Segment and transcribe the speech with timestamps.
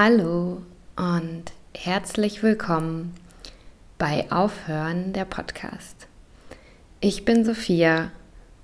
[0.00, 0.62] Hallo
[0.94, 3.14] und herzlich willkommen
[3.98, 6.06] bei Aufhören der Podcast.
[7.00, 8.12] Ich bin Sophia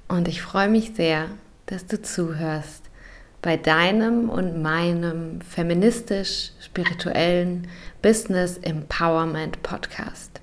[0.06, 1.26] und ich freue mich sehr,
[1.66, 2.84] dass du zuhörst
[3.42, 7.66] bei deinem und meinem feministisch-spirituellen
[8.00, 10.40] Business Empowerment Podcast.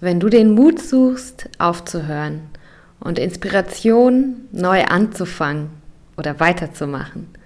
[0.00, 2.42] Wenn du den Mut suchst, aufzuhören
[3.00, 5.70] und Inspiration neu anzufangen
[6.18, 7.37] oder weiterzumachen,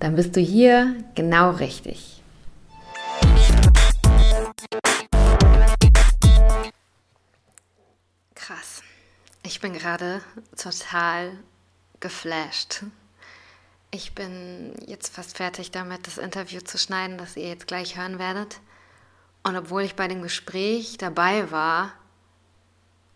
[0.00, 2.22] dann bist du hier genau richtig.
[8.34, 8.82] Krass.
[9.42, 10.22] Ich bin gerade
[10.56, 11.32] total
[12.00, 12.84] geflasht.
[13.90, 18.18] Ich bin jetzt fast fertig damit, das Interview zu schneiden, das ihr jetzt gleich hören
[18.18, 18.60] werdet.
[19.42, 21.92] Und obwohl ich bei dem Gespräch dabei war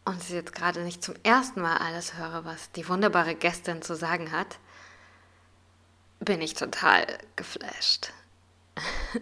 [0.04, 3.94] und ich jetzt gerade nicht zum ersten Mal alles höre, was die wunderbare Gästin zu
[3.94, 4.58] sagen hat,
[6.24, 8.12] bin ich total geflasht.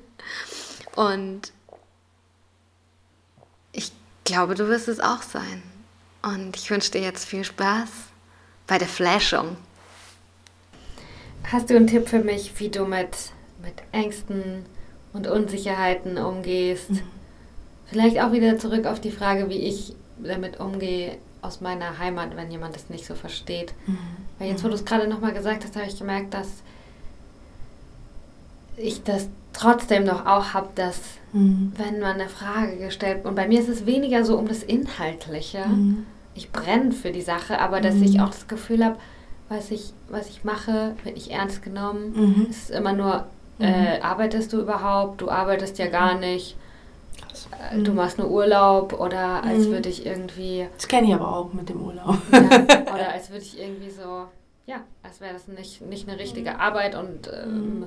[0.97, 1.53] Und
[3.73, 3.93] ich
[4.25, 5.63] glaube, du wirst es auch sein.
[6.23, 7.89] Und ich wünsche dir jetzt viel Spaß
[8.67, 9.57] bei der Flashung.
[11.51, 14.65] Hast du einen Tipp für mich, wie du mit, mit Ängsten
[15.13, 16.91] und Unsicherheiten umgehst?
[16.91, 17.03] Mhm.
[17.87, 22.51] Vielleicht auch wieder zurück auf die Frage, wie ich damit umgehe aus meiner Heimat, wenn
[22.51, 23.75] jemand es nicht so versteht.
[23.87, 23.99] Mhm.
[24.39, 26.63] Weil jetzt, wo du es gerade nochmal gesagt hast, habe ich gemerkt, dass
[28.77, 31.01] ich das trotzdem noch auch habe, dass
[31.33, 31.73] mhm.
[31.77, 35.67] wenn man eine Frage gestellt und bei mir ist es weniger so um das Inhaltliche.
[35.67, 36.07] Mhm.
[36.35, 38.21] Ich brenne für die Sache, aber dass ich mhm.
[38.21, 38.97] auch das Gefühl habe,
[39.49, 42.13] was ich, was ich mache, wird nicht ernst genommen.
[42.15, 42.47] Mhm.
[42.49, 43.27] Es ist immer nur,
[43.59, 43.65] mhm.
[43.65, 45.21] äh, arbeitest du überhaupt?
[45.21, 46.57] Du arbeitest ja gar nicht.
[47.71, 50.67] Äh, du machst nur Urlaub oder als würde ich irgendwie.
[50.77, 52.17] Das kenne ich aber auch mit dem Urlaub.
[52.33, 54.25] Ja, oder als würde ich irgendwie so,
[54.67, 57.87] ja, als wäre das nicht, nicht eine richtige Arbeit und ähm,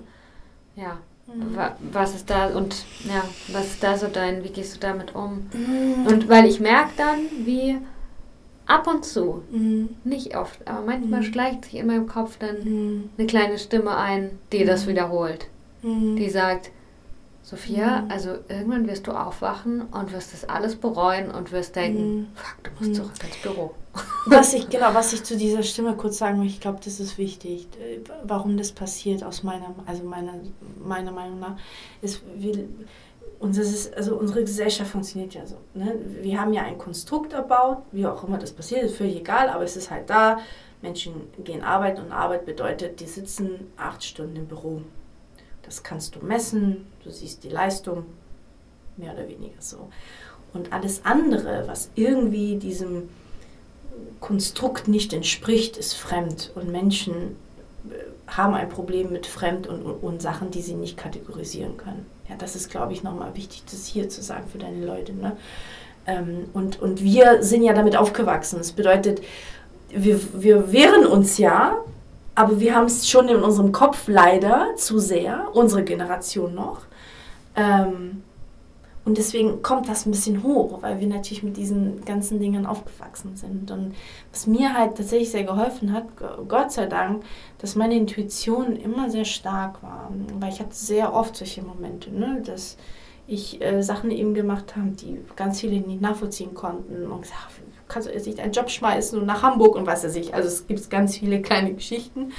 [0.75, 0.97] ja,
[1.27, 1.57] mhm.
[1.91, 5.49] was ist da und ja, was ist da so dein, wie gehst du damit um?
[5.53, 6.07] Mhm.
[6.07, 7.77] Und weil ich merke dann, wie
[8.65, 9.89] ab und zu, mhm.
[10.03, 11.25] nicht oft, aber manchmal mhm.
[11.25, 13.09] schleicht sich in meinem Kopf dann mhm.
[13.17, 14.89] eine kleine Stimme ein, die das mhm.
[14.91, 15.47] wiederholt.
[15.87, 16.71] Die sagt,
[17.43, 22.63] Sophia, also irgendwann wirst du aufwachen und wirst das alles bereuen und wirst denken, fuck,
[22.63, 23.75] du musst zurück ins Büro.
[24.27, 27.17] Was ich, genau, was ich zu dieser Stimme kurz sagen möchte, ich glaube, das ist
[27.17, 27.67] wichtig.
[28.23, 30.33] Warum das passiert aus meiner, also meiner,
[30.83, 31.57] meiner Meinung nach,
[32.01, 32.67] ist, wir,
[33.41, 35.57] ist, also unsere Gesellschaft funktioniert ja so.
[35.75, 35.95] Ne?
[36.21, 39.63] Wir haben ja ein Konstrukt erbaut, wie auch immer das passiert, ist völlig egal, aber
[39.63, 40.39] es ist halt da.
[40.81, 41.13] Menschen
[41.43, 44.81] gehen arbeiten und Arbeit bedeutet, die sitzen acht Stunden im Büro.
[45.61, 48.05] Das kannst du messen, du siehst die Leistung,
[48.97, 49.89] mehr oder weniger so.
[50.53, 53.09] Und alles andere, was irgendwie diesem
[54.19, 56.51] Konstrukt nicht entspricht, ist fremd.
[56.55, 57.35] Und Menschen
[57.89, 57.93] äh,
[58.27, 62.05] haben ein Problem mit Fremd und, und, und Sachen, die sie nicht kategorisieren können.
[62.29, 65.13] Ja, das ist, glaube ich, nochmal wichtig, das hier zu sagen für deine Leute.
[65.13, 65.37] Ne?
[66.07, 68.57] Ähm, und, und wir sind ja damit aufgewachsen.
[68.57, 69.21] Das bedeutet,
[69.89, 71.77] wir, wir wehren uns ja
[72.35, 76.81] aber wir haben es schon in unserem Kopf leider zu sehr, unsere Generation noch.
[77.55, 78.23] Ähm,
[79.05, 83.35] und deswegen kommt das ein bisschen hoch, weil wir natürlich mit diesen ganzen Dingen aufgewachsen
[83.35, 83.69] sind.
[83.69, 83.93] Und
[84.31, 86.05] was mir halt tatsächlich sehr geholfen hat,
[86.47, 87.23] Gott sei Dank,
[87.59, 90.11] dass meine Intuition immer sehr stark war.
[90.39, 92.77] Weil ich hatte sehr oft solche Momente, ne, dass
[93.27, 98.07] ich äh, Sachen eben gemacht habe, die ganz viele nicht nachvollziehen konnten und gesagt, kannst
[98.07, 100.33] du jetzt nicht deinen Job schmeißen und nach Hamburg und was weiß ich.
[100.33, 102.31] Also es gibt ganz viele kleine Geschichten.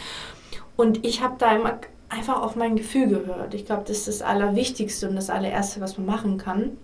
[0.76, 1.78] Und ich habe da immer
[2.08, 3.54] einfach auf mein Gefühl gehört.
[3.54, 6.76] Ich glaube, das ist das Allerwichtigste und das allererste, was man machen kann,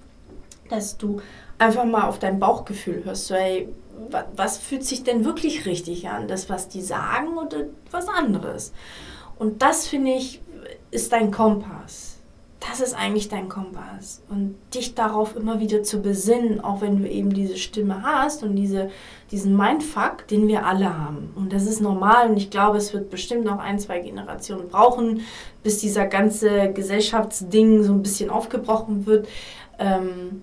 [0.69, 1.21] dass du
[1.59, 3.27] einfach mal auf dein Bauchgefühl hörst.
[3.27, 3.69] So, ey,
[4.37, 6.29] was fühlt sich denn wirklich richtig an?
[6.29, 8.73] Das, was die sagen oder was anderes?
[9.39, 10.41] Und das, finde ich,
[10.91, 12.12] ist dein Kompass
[12.69, 14.23] das ist eigentlich dein Kompass.
[14.29, 18.55] Und dich darauf immer wieder zu besinnen, auch wenn du eben diese Stimme hast und
[18.55, 18.91] diese,
[19.31, 21.33] diesen Mindfuck, den wir alle haben.
[21.35, 25.23] Und das ist normal und ich glaube, es wird bestimmt noch ein, zwei Generationen brauchen,
[25.63, 29.29] bis dieser ganze Gesellschaftsding so ein bisschen aufgebrochen wird.
[29.79, 30.43] Ähm,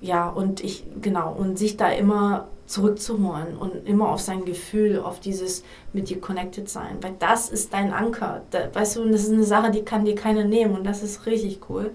[0.00, 5.20] ja, und ich, genau, und sich da immer zurückzuholen und immer auf sein Gefühl, auf
[5.20, 8.42] dieses mit dir connected sein, weil das ist dein Anker.
[8.50, 11.02] Da, weißt du, und das ist eine Sache, die kann dir keiner nehmen und das
[11.02, 11.90] ist richtig cool.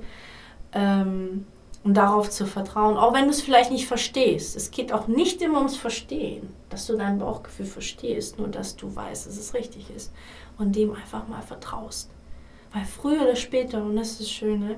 [0.74, 1.45] Ähm,
[1.83, 4.56] und darauf zu vertrauen, auch wenn du es vielleicht nicht verstehst.
[4.56, 8.94] Es geht auch nicht immer ums Verstehen, dass du dein Bauchgefühl verstehst, nur dass du
[8.94, 10.12] weißt, dass es richtig ist
[10.57, 12.12] und dem einfach mal vertraust.
[12.73, 14.75] Weil früher oder später, und das ist das Schöne,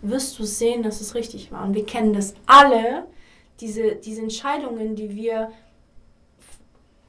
[0.00, 1.64] wirst du sehen, dass es richtig war.
[1.64, 3.06] Und wir kennen das alle,
[3.62, 5.52] diese, diese Entscheidungen, die wir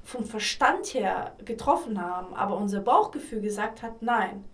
[0.04, 4.46] vom Verstand her getroffen haben, aber unser Bauchgefühl gesagt hat, nein.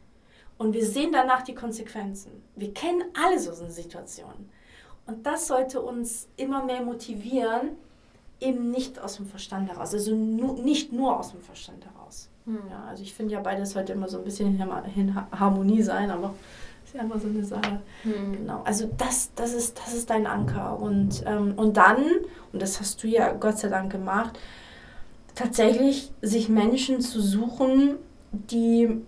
[0.58, 2.32] Und wir sehen danach die Konsequenzen.
[2.56, 4.50] Wir kennen alle so Situationen.
[5.06, 7.72] Und das sollte uns immer mehr motivieren,
[8.40, 12.30] eben nicht aus dem Verstand heraus, also nu, nicht nur aus dem Verstand heraus.
[12.46, 12.60] Hm.
[12.70, 16.36] Ja, also ich finde ja beides sollte immer so ein bisschen in Harmonie sein, aber
[16.90, 17.82] ist ja immer so eine Sache.
[18.04, 18.34] Hm.
[18.34, 18.64] Genau.
[18.66, 20.80] Also das, das, ist, das ist dein Anker.
[20.80, 22.04] Und, ähm, und dann,
[22.52, 24.40] und das hast du ja Gott sei Dank gemacht,
[25.36, 27.98] tatsächlich sich Menschen zu suchen,
[28.32, 29.02] die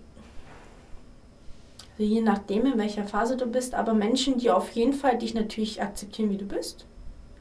[1.98, 5.82] je nachdem, in welcher Phase du bist, aber Menschen, die auf jeden Fall dich natürlich
[5.82, 6.86] akzeptieren, wie du bist.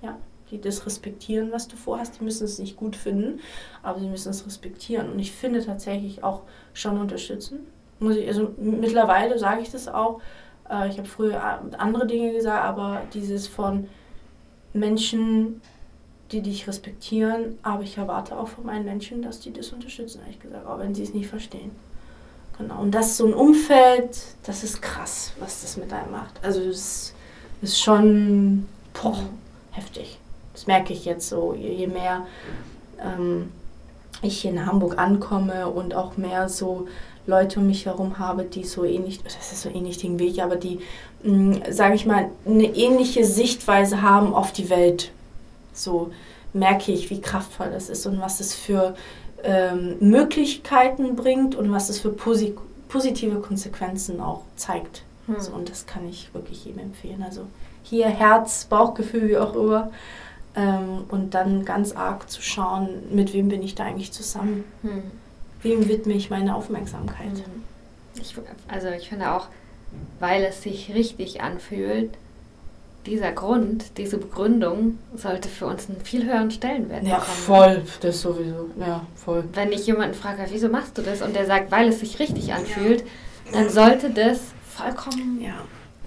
[0.02, 0.18] Ja,
[0.50, 2.20] die das respektieren, was du vorhast.
[2.20, 3.40] Die müssen es nicht gut finden,
[3.82, 5.12] aber sie müssen es respektieren.
[5.12, 6.42] Und ich finde tatsächlich auch
[6.74, 7.60] schon unterstützen.
[8.02, 10.20] Muss ich, also mittlerweile sage ich das auch.
[10.70, 13.88] Äh, ich habe früher andere Dinge gesagt, aber dieses von
[14.74, 15.62] Menschen,
[16.32, 20.40] die dich respektieren, aber ich erwarte auch von meinen Menschen, dass die das unterstützen, ehrlich
[20.40, 21.72] gesagt, auch wenn sie es nicht verstehen.
[22.58, 22.82] Genau.
[22.82, 26.44] Und das ist so ein Umfeld, das ist krass, was das mit einem macht.
[26.44, 27.14] Also es
[27.62, 28.68] ist schon
[29.00, 29.18] boah,
[29.72, 30.20] heftig.
[30.54, 32.26] Das merke ich jetzt so, je mehr
[33.00, 33.52] ähm,
[34.22, 36.88] ich hier in Hamburg ankomme und auch mehr so
[37.28, 40.56] Leute um mich herum habe, die so ähnlich, das ist so ähnlich den Weg, aber
[40.56, 40.80] die,
[41.24, 45.12] mm, sage ich mal, eine ähnliche Sichtweise haben auf die Welt.
[45.74, 46.12] So
[46.54, 48.96] merke ich, wie kraftvoll das ist und was es für
[49.44, 52.56] ähm, Möglichkeiten bringt und was es für posi
[52.90, 55.04] positive Konsequenzen auch zeigt.
[55.28, 55.40] Hm.
[55.40, 57.24] So, und das kann ich wirklich jedem empfehlen.
[57.24, 57.48] Also
[57.84, 59.92] hier Herz, Bauchgefühl, wie auch immer.
[60.56, 64.66] Ähm, und dann ganz arg zu schauen, mit wem bin ich da eigentlich zusammen.
[64.82, 65.04] Hm.
[65.64, 67.28] Wem widme ich meine Aufmerksamkeit.
[67.28, 67.64] Hm.
[68.16, 68.36] Ich,
[68.68, 69.48] also ich finde auch,
[70.20, 72.12] weil es sich richtig anfühlt,
[73.06, 77.38] dieser Grund, diese Begründung sollte für uns einen viel höheren Stellenwert ja, bekommen.
[77.38, 79.44] Ja, voll, das sowieso, ja, voll.
[79.54, 82.54] Wenn ich jemanden frage, wieso machst du das und der sagt, weil es sich richtig
[82.54, 83.02] anfühlt,
[83.46, 83.54] ja.
[83.54, 85.56] dann sollte das vollkommen ja.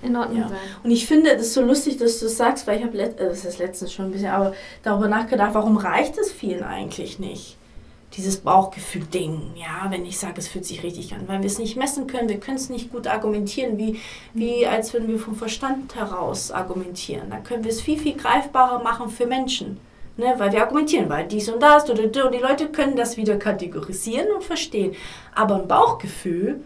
[0.02, 0.48] in Ordnung ja.
[0.48, 0.58] sein.
[0.84, 3.44] Und ich finde es so lustig, dass du das sagst, weil ich habe, äh, das
[3.44, 4.54] ist letztens schon ein bisschen, aber
[4.84, 7.56] darüber nachgedacht, warum reicht es vielen eigentlich nicht?
[8.16, 11.76] Dieses Bauchgefühl-Ding, ja, wenn ich sage, es fühlt sich richtig an, weil wir es nicht
[11.76, 14.00] messen können, wir können es nicht gut argumentieren, wie,
[14.32, 17.30] wie als würden wir vom Verstand heraus argumentieren.
[17.30, 19.78] Da können wir es viel, viel greifbarer machen für Menschen,
[20.16, 24.30] ne, weil wir argumentieren, weil dies und das, und die Leute können das wieder kategorisieren
[24.32, 24.94] und verstehen.
[25.34, 26.62] Aber ein Bauchgefühl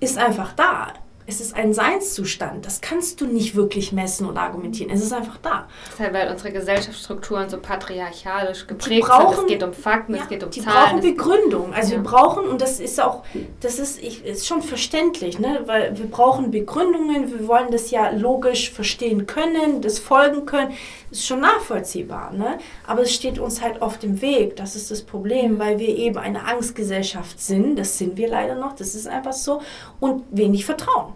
[0.00, 0.92] ist einfach da.
[1.28, 2.64] Es ist ein Seinszustand.
[2.64, 4.90] Das kannst du nicht wirklich messen und argumentieren.
[4.90, 5.66] Es ist einfach da.
[5.98, 9.44] Halt, weil unsere Gesellschaftsstrukturen so patriarchalisch geprägt brauchen, sind.
[9.44, 11.00] Es geht um Fakten, ja, es geht um die Zahlen.
[11.00, 11.74] Die brauchen Begründung.
[11.74, 11.98] Also ja.
[11.98, 13.24] wir brauchen, und das ist auch,
[13.60, 15.62] das ist, ich, ist schon verständlich, ne?
[15.66, 17.32] weil wir brauchen Begründungen.
[17.32, 20.74] Wir wollen das ja logisch verstehen können, das folgen können.
[21.10, 22.32] Das ist schon nachvollziehbar.
[22.34, 22.58] Ne?
[22.86, 24.54] Aber es steht uns halt auf dem Weg.
[24.54, 27.76] Das ist das Problem, weil wir eben eine Angstgesellschaft sind.
[27.76, 28.76] Das sind wir leider noch.
[28.76, 29.60] Das ist einfach so.
[29.98, 31.15] Und wenig Vertrauen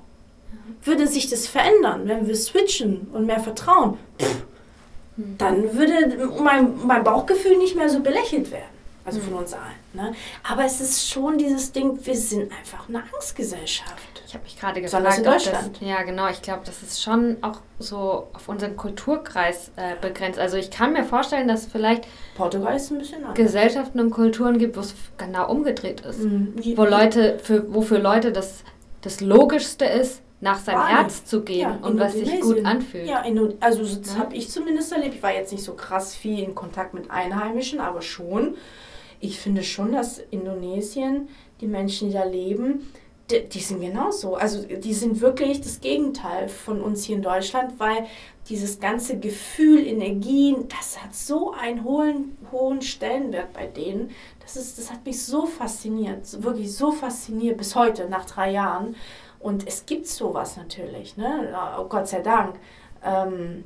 [0.82, 4.44] würde sich das verändern, wenn wir switchen und mehr vertrauen, pff,
[5.16, 8.80] dann würde mein, mein Bauchgefühl nicht mehr so belächelt werden.
[9.04, 9.62] Also von uns allen.
[9.94, 10.12] Ne?
[10.48, 14.22] Aber es ist schon dieses Ding, wir sind einfach eine Angstgesellschaft.
[14.26, 15.80] Ich habe mich gerade gefragt, in Deutschland.
[15.80, 16.28] Das, ja, genau.
[16.28, 20.38] Ich glaube, das ist schon auch so auf unseren Kulturkreis äh, begrenzt.
[20.38, 23.34] Also ich kann mir vorstellen, dass es vielleicht Portugal ist ein bisschen anders.
[23.34, 26.20] Gesellschaften und Kulturen gibt, wo es genau umgedreht ist.
[26.20, 26.54] Mhm.
[26.76, 28.62] Wo Leute, für, wofür Leute das,
[29.00, 33.06] das Logischste ist, nach seinem Herz zu gehen ja, und was sich gut anfühlt.
[33.06, 33.24] Ja,
[33.60, 34.20] also das ja.
[34.20, 35.16] habe ich zumindest erlebt.
[35.16, 38.56] Ich war jetzt nicht so krass viel in Kontakt mit Einheimischen, aber schon.
[39.20, 41.28] Ich finde schon, dass Indonesien,
[41.60, 42.90] die Menschen, die da leben,
[43.30, 44.34] die, die sind genauso.
[44.34, 48.06] Also die sind wirklich das Gegenteil von uns hier in Deutschland, weil
[48.48, 54.10] dieses ganze Gefühl, Energien, das hat so einen hohen, hohen Stellenwert bei denen.
[54.40, 58.96] Das, ist, das hat mich so fasziniert, wirklich so fasziniert bis heute, nach drei Jahren.
[59.40, 61.52] Und es gibt sowas natürlich, ne?
[61.78, 62.56] Oh, Gott sei Dank.
[63.02, 63.64] Ähm,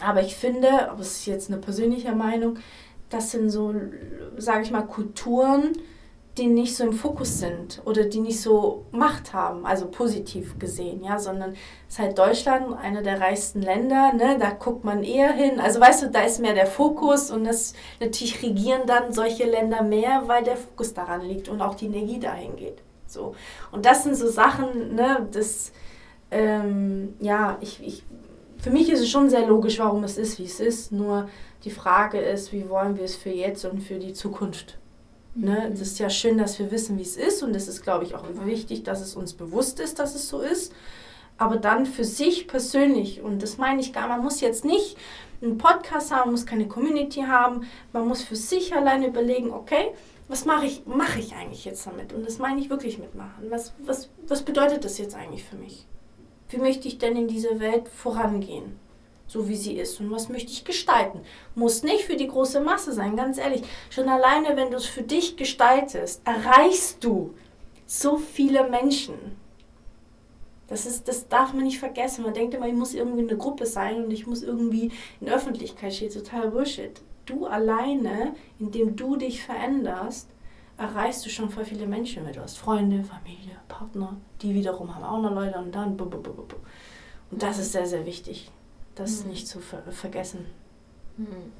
[0.00, 0.68] aber ich finde,
[0.98, 2.58] es ist jetzt eine persönliche Meinung,
[3.10, 3.74] das sind so,
[4.38, 5.72] sage ich mal, Kulturen,
[6.38, 11.04] die nicht so im Fokus sind oder die nicht so Macht haben, also positiv gesehen,
[11.04, 11.52] ja, sondern
[11.86, 15.60] es ist halt Deutschland, einer der reichsten Länder, ne, da guckt man eher hin.
[15.60, 19.82] Also weißt du, da ist mehr der Fokus und das natürlich regieren dann solche Länder
[19.82, 22.82] mehr, weil der Fokus daran liegt und auch die Energie dahin geht.
[23.12, 23.34] So.
[23.70, 25.72] Und das sind so Sachen, ne, das,
[26.30, 28.04] ähm, ja, ich, ich,
[28.58, 30.92] für mich ist es schon sehr logisch, warum es ist, wie es ist.
[30.92, 31.28] Nur
[31.64, 34.78] die Frage ist, wie wollen wir es für jetzt und für die Zukunft?
[35.34, 35.66] Ne?
[35.66, 35.72] Mhm.
[35.72, 37.42] Es ist ja schön, dass wir wissen, wie es ist.
[37.42, 40.40] Und es ist, glaube ich, auch wichtig, dass es uns bewusst ist, dass es so
[40.40, 40.72] ist.
[41.38, 44.96] Aber dann für sich persönlich, und das meine ich gar, man muss jetzt nicht
[45.40, 49.92] einen Podcast haben, muss keine Community haben, man muss für sich alleine überlegen, okay,
[50.32, 52.14] was mache ich, mache ich eigentlich jetzt damit?
[52.14, 53.50] Und das meine ich wirklich mitmachen.
[53.50, 55.86] Was, was, was bedeutet das jetzt eigentlich für mich?
[56.48, 58.80] Wie möchte ich denn in dieser Welt vorangehen?
[59.26, 60.00] So wie sie ist.
[60.00, 61.20] Und was möchte ich gestalten?
[61.54, 63.62] Muss nicht für die große Masse sein, ganz ehrlich.
[63.90, 67.34] Schon alleine, wenn du es für dich gestaltest, erreichst du
[67.86, 69.36] so viele Menschen.
[70.66, 72.24] Das, ist, das darf man nicht vergessen.
[72.24, 75.36] Man denkt immer, ich muss irgendwie eine Gruppe sein und ich muss irgendwie in der
[75.36, 76.10] Öffentlichkeit stehen.
[76.10, 80.28] Total Bullshit du alleine, indem du dich veränderst,
[80.78, 82.36] erreichst du schon voll viele Menschen mit.
[82.36, 86.00] Du hast Freunde, Familie, Partner, die wiederum haben auch noch Leute und dann.
[86.00, 88.50] Und das ist sehr, sehr wichtig,
[88.94, 89.30] das mhm.
[89.30, 90.46] nicht zu ver vergessen.
[91.16, 91.52] Mhm.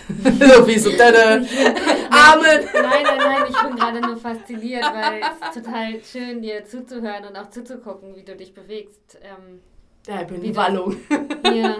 [0.08, 1.46] so wie so deine
[2.10, 2.68] Amen.
[2.72, 7.24] Nein, nein, nein, ich bin gerade nur fasziniert, weil es ist total schön, dir zuzuhören
[7.26, 9.18] und auch zuzugucken, wie du dich bewegst.
[9.22, 9.60] Ähm,
[10.06, 10.96] in Wallung.
[11.44, 11.76] Ja,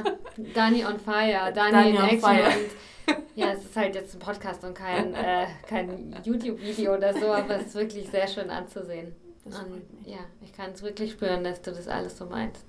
[0.54, 2.20] Dani on Fire, Dani, Dani in Action.
[2.20, 2.46] Fire.
[2.46, 7.32] Und, ja, es ist halt jetzt ein Podcast und kein, äh, kein YouTube-Video oder so,
[7.32, 9.14] aber es ist wirklich sehr schön anzusehen.
[9.44, 12.62] Und ja, ich kann es wirklich spüren, dass du das alles so meinst.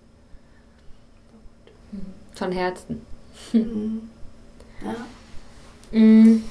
[1.92, 2.14] Mhm.
[2.34, 3.06] Von Herzen.
[3.52, 4.10] Mhm.
[4.84, 4.96] Ja.
[5.92, 6.44] Mhm.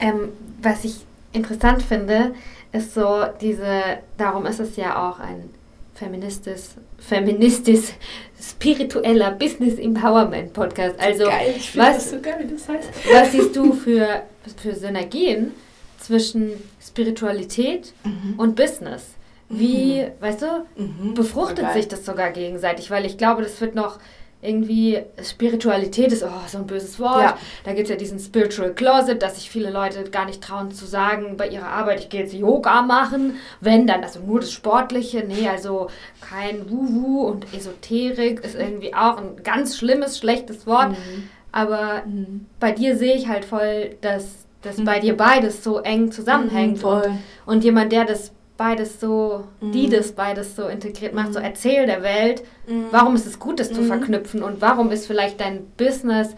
[0.00, 0.32] Ähm,
[0.62, 2.34] was ich interessant finde,
[2.72, 5.50] ist so diese, darum ist es ja auch ein
[5.96, 6.62] feministisch,
[6.98, 7.94] feministisch
[8.40, 10.98] spiritueller Business Empowerment Podcast.
[11.00, 12.88] Also geil, ich was, so geil, wie das heißt.
[13.12, 14.22] Was siehst du für,
[14.56, 15.52] für Synergien
[15.98, 18.38] zwischen Spiritualität mhm.
[18.38, 19.04] und Business?
[19.48, 20.10] Wie, mhm.
[20.20, 21.14] weißt du, mhm.
[21.14, 22.90] befruchtet sich das sogar gegenseitig?
[22.90, 23.98] Weil ich glaube, das wird noch
[24.42, 27.22] irgendwie Spiritualität ist oh, so ein böses Wort.
[27.22, 27.38] Ja.
[27.64, 30.84] Da gibt es ja diesen Spiritual Closet, dass sich viele Leute gar nicht trauen zu
[30.86, 33.36] sagen bei ihrer Arbeit, ich gehe jetzt Yoga machen.
[33.60, 35.88] Wenn dann, also nur das Sportliche, nee, also
[36.20, 40.90] kein Wuhu und Esoterik ist irgendwie auch ein ganz schlimmes, schlechtes Wort.
[40.90, 41.28] Mhm.
[41.50, 42.46] Aber mhm.
[42.60, 44.84] bei dir sehe ich halt voll, dass, dass mhm.
[44.84, 46.82] bei dir beides so eng zusammenhängt.
[46.82, 49.72] Mhm, und, und jemand, der das beides so, mhm.
[49.72, 51.32] die das beides so integriert macht, mhm.
[51.34, 52.86] so erzähl der Welt, mhm.
[52.90, 53.86] warum ist es gut, das zu mhm.
[53.86, 56.32] verknüpfen und warum ist vielleicht dein Business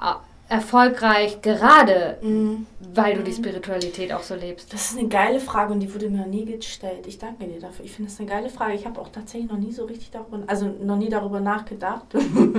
[0.00, 0.14] äh,
[0.48, 2.66] erfolgreich, gerade mhm.
[2.94, 3.36] weil du die mhm.
[3.36, 4.72] Spiritualität auch so lebst?
[4.72, 7.06] Das ist eine geile Frage und die wurde mir noch nie gestellt.
[7.06, 7.84] Ich danke dir dafür.
[7.84, 8.74] Ich finde das eine geile Frage.
[8.74, 12.06] Ich habe auch tatsächlich noch nie so richtig darüber, also noch nie darüber nachgedacht.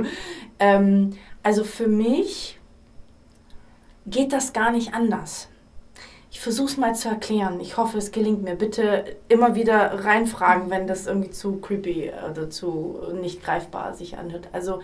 [0.60, 2.60] ähm, also für mich
[4.06, 5.50] geht das gar nicht anders.
[6.38, 7.60] Ich versuche es mal zu erklären.
[7.62, 8.54] Ich hoffe, es gelingt mir.
[8.54, 14.48] Bitte immer wieder reinfragen, wenn das irgendwie zu creepy oder zu nicht greifbar sich anhört.
[14.52, 14.82] Also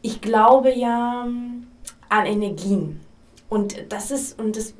[0.00, 1.28] ich glaube ja
[2.08, 3.00] an Energien.
[3.50, 4.72] Und das ist, und das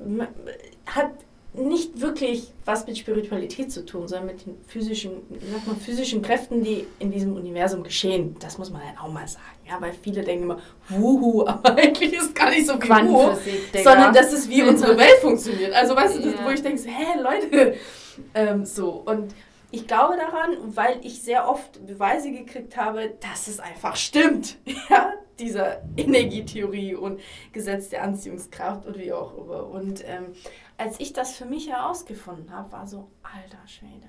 [0.86, 1.10] hat
[1.54, 5.12] nicht wirklich was mit Spiritualität zu tun, sondern mit den physischen,
[5.52, 8.36] sag mal, physischen Kräften, die in diesem Universum geschehen.
[8.40, 9.44] Das muss man halt auch mal sagen.
[9.68, 13.36] Ja, weil viele denken immer, wuhu, aber eigentlich ist gar nicht so wie wuhu,
[13.82, 15.74] sondern das ist, wie unsere Welt funktioniert.
[15.74, 17.76] Also weißt du, das, wo ich denke, hä, Leute,
[18.34, 19.02] ähm, so.
[19.04, 19.34] Und
[19.70, 24.56] ich glaube daran, weil ich sehr oft Beweise gekriegt habe, dass es einfach stimmt.
[24.90, 27.20] Ja, dieser Energietheorie und
[27.52, 29.66] Gesetz der Anziehungskraft und wie auch immer.
[29.66, 30.34] Und ähm,
[30.82, 34.08] als ich das für mich herausgefunden habe, war so, alter Schwede,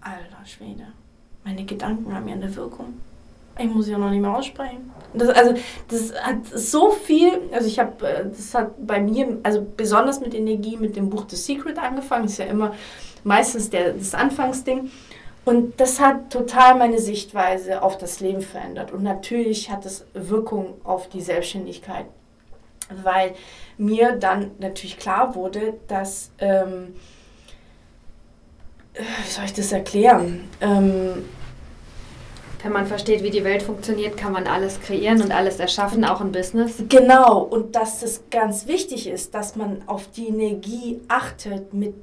[0.00, 0.88] alter Schwede.
[1.44, 3.00] Meine Gedanken haben ja eine Wirkung.
[3.58, 4.90] Ich muss ja noch nicht mehr aussprechen.
[5.14, 5.54] Das, also,
[5.88, 10.34] das hat so viel, also ich habe, äh, das hat bei mir, also besonders mit
[10.34, 12.26] Energie, mit dem Buch The Secret angefangen.
[12.26, 12.74] Ist ja immer
[13.24, 14.90] meistens der, das Anfangsding.
[15.46, 18.92] Und das hat total meine Sichtweise auf das Leben verändert.
[18.92, 22.06] Und natürlich hat es Wirkung auf die Selbstständigkeit
[23.04, 23.34] weil
[23.78, 26.94] mir dann natürlich klar wurde, dass, ähm,
[28.94, 30.48] wie soll ich das erklären?
[30.60, 31.24] Ähm,
[32.62, 36.20] wenn man versteht, wie die Welt funktioniert, kann man alles kreieren und alles erschaffen, auch
[36.20, 36.82] im Business.
[36.88, 41.94] Genau, und dass es ganz wichtig ist, dass man auf die Energie achtet, mit,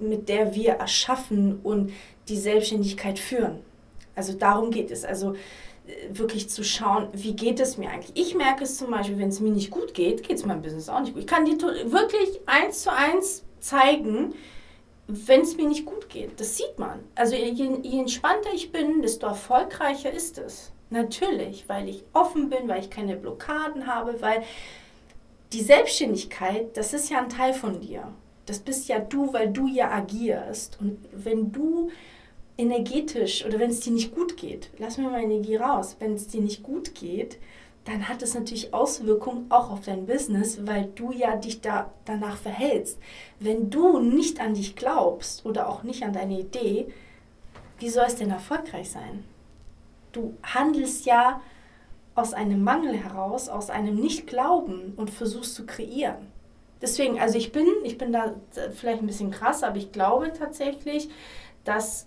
[0.00, 1.92] mit der wir erschaffen und
[2.28, 3.58] die Selbstständigkeit führen.
[4.14, 5.04] Also darum geht es.
[5.04, 5.34] Also
[6.10, 8.12] wirklich zu schauen, wie geht es mir eigentlich.
[8.14, 10.88] Ich merke es zum Beispiel, wenn es mir nicht gut geht, geht es meinem Business
[10.88, 11.22] auch nicht gut.
[11.22, 14.34] Ich kann dir wirklich eins zu eins zeigen,
[15.06, 16.40] wenn es mir nicht gut geht.
[16.40, 17.00] Das sieht man.
[17.14, 20.72] Also je, je entspannter ich bin, desto erfolgreicher ist es.
[20.90, 24.42] Natürlich, weil ich offen bin, weil ich keine Blockaden habe, weil
[25.52, 28.12] die Selbstständigkeit, das ist ja ein Teil von dir.
[28.46, 30.78] Das bist ja du, weil du ja agierst.
[30.80, 31.90] Und wenn du
[32.58, 36.28] energetisch oder wenn es dir nicht gut geht, lass mir mal Energie raus, wenn es
[36.28, 37.38] dir nicht gut geht,
[37.84, 42.36] dann hat es natürlich Auswirkungen auch auf dein Business, weil du ja dich da danach
[42.36, 42.98] verhältst.
[43.38, 46.88] Wenn du nicht an dich glaubst oder auch nicht an deine Idee,
[47.78, 49.22] wie soll es denn erfolgreich sein?
[50.10, 51.40] Du handelst ja
[52.16, 56.32] aus einem Mangel heraus, aus einem Nicht-Glauben und versuchst zu kreieren.
[56.80, 58.34] Deswegen, also ich bin, ich bin da
[58.74, 61.08] vielleicht ein bisschen krass, aber ich glaube tatsächlich,
[61.64, 62.06] dass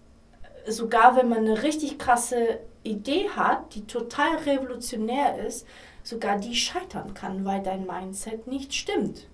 [0.71, 5.67] sogar wenn man eine richtig krasse Idee hat, die total revolutionär ist,
[6.03, 9.27] sogar die scheitern kann, weil dein Mindset nicht stimmt.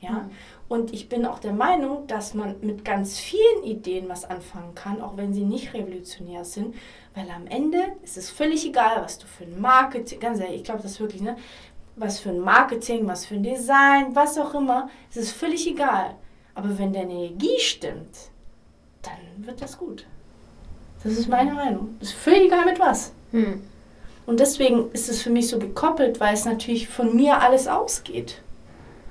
[0.00, 0.10] Ja?
[0.10, 0.30] Mhm.
[0.68, 5.00] Und ich bin auch der Meinung, dass man mit ganz vielen Ideen was anfangen kann,
[5.00, 6.74] auch wenn sie nicht revolutionär sind,
[7.14, 10.64] weil am Ende ist es völlig egal, was du für ein Marketing, ganz ehrlich, ich
[10.64, 11.36] glaube das wirklich, ne?
[11.96, 16.16] was für ein Marketing, was für ein Design, was auch immer, es ist völlig egal.
[16.54, 18.30] Aber wenn deine Energie stimmt,
[19.02, 20.06] dann wird das gut.
[21.04, 21.96] Das ist meine Meinung.
[22.00, 23.12] Es ist völlig egal mit was.
[23.32, 23.62] Hm.
[24.24, 28.40] Und deswegen ist es für mich so gekoppelt, weil es natürlich von mir alles ausgeht.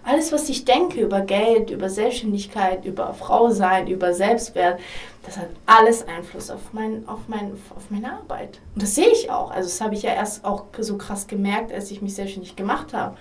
[0.03, 4.79] Alles, was ich denke über Geld, über Selbstständigkeit, über Frau sein, über Selbstwert,
[5.23, 8.59] das hat alles Einfluss auf, mein, auf, mein, auf meine Arbeit.
[8.73, 9.51] Und das sehe ich auch.
[9.51, 12.93] Also das habe ich ja erst auch so krass gemerkt, als ich mich selbstständig gemacht
[12.93, 13.15] habe.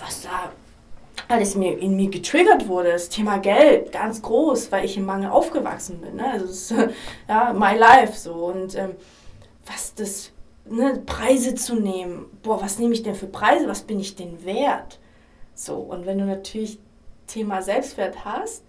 [0.00, 0.50] Was da
[1.28, 2.90] alles mir, in mir getriggert wurde.
[2.92, 6.16] Das Thema Geld, ganz groß, weil ich im Mangel aufgewachsen bin.
[6.16, 6.30] Ne?
[6.30, 6.74] Also ist
[7.28, 8.32] ja my life so.
[8.32, 8.94] Und ähm,
[9.66, 10.32] was das,
[10.66, 12.26] ne, Preise zu nehmen.
[12.42, 13.68] Boah, was nehme ich denn für Preise?
[13.68, 14.98] Was bin ich denn wert?
[15.54, 16.78] So, und wenn du natürlich
[17.26, 18.64] Thema Selbstwert hast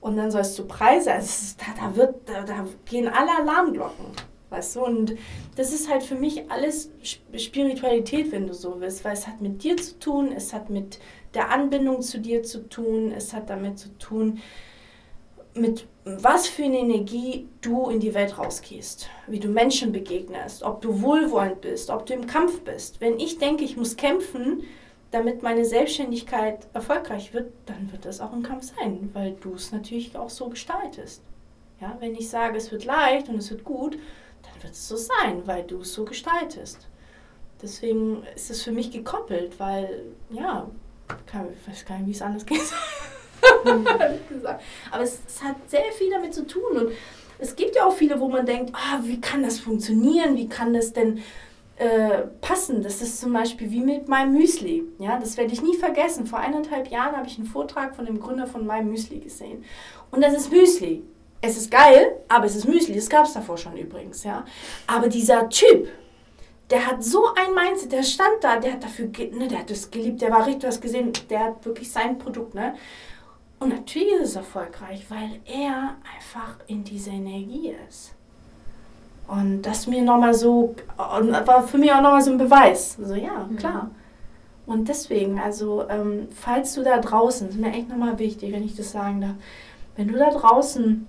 [0.00, 4.06] und dann sollst du Preise, also da, da, wird, da, da gehen alle Alarmglocken.
[4.50, 5.16] Weißt du, und
[5.56, 6.90] das ist halt für mich alles
[7.38, 10.98] Spiritualität, wenn du so willst, weil es hat mit dir zu tun, es hat mit
[11.34, 14.40] der Anbindung zu dir zu tun, es hat damit zu tun,
[15.54, 20.80] mit was für eine Energie du in die Welt rausgehst, wie du Menschen begegnest, ob
[20.80, 23.00] du wohlwollend bist, ob du im Kampf bist.
[23.00, 24.64] Wenn ich denke, ich muss kämpfen,
[25.10, 29.70] damit meine Selbstständigkeit erfolgreich wird, dann wird das auch ein Kampf sein, weil du es
[29.70, 31.22] natürlich auch so gestaltest.
[31.80, 33.98] Ja, wenn ich sage, es wird leicht und es wird gut,
[34.42, 36.88] dann wird es so sein, weil du es so gestaltest.
[37.60, 40.68] Deswegen ist es für mich gekoppelt, weil, ja,
[41.26, 42.60] ich weiß gar nicht, wie es anders geht.
[44.90, 46.76] Aber es, es, hat sehr viel damit zu tun.
[46.76, 46.92] Und
[47.38, 50.36] es gibt ja auch viele, wo man denkt, ah, wie kann das funktionieren?
[50.36, 51.22] Wie kann das denn
[51.76, 52.82] äh, passen.
[52.82, 54.84] Das ist zum Beispiel wie mit meinem Müsli.
[54.98, 56.26] Ja, das werde ich nie vergessen.
[56.26, 59.64] Vor eineinhalb Jahren habe ich einen Vortrag von dem Gründer von meinem Müsli gesehen.
[60.10, 61.02] Und das ist Müsli.
[61.40, 62.94] Es ist geil, aber es ist Müsli.
[62.94, 64.22] Das gab es davor schon übrigens.
[64.22, 64.44] Ja,
[64.86, 65.88] aber dieser Typ,
[66.72, 69.90] der hat so ein Mindset, der stand da, der hat dafür, ne, der hat das
[69.90, 72.74] geliebt, der war richtig, du hast gesehen, der hat wirklich sein Produkt, ne?
[73.60, 78.14] Und natürlich ist es erfolgreich, weil er einfach in dieser Energie ist.
[79.28, 82.96] Und das mir nochmal so, war für mich auch nochmal so ein Beweis.
[83.00, 83.56] So, ja, mhm.
[83.56, 83.90] klar.
[84.66, 88.74] Und deswegen, also, ähm, falls du da draußen, ist mir echt nochmal wichtig, wenn ich
[88.74, 89.34] das sagen darf,
[89.96, 91.06] wenn du da draußen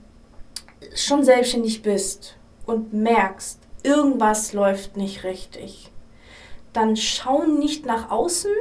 [0.93, 5.91] schon selbstständig bist und merkst, irgendwas läuft nicht richtig,
[6.74, 8.52] dann schau nicht nach außen,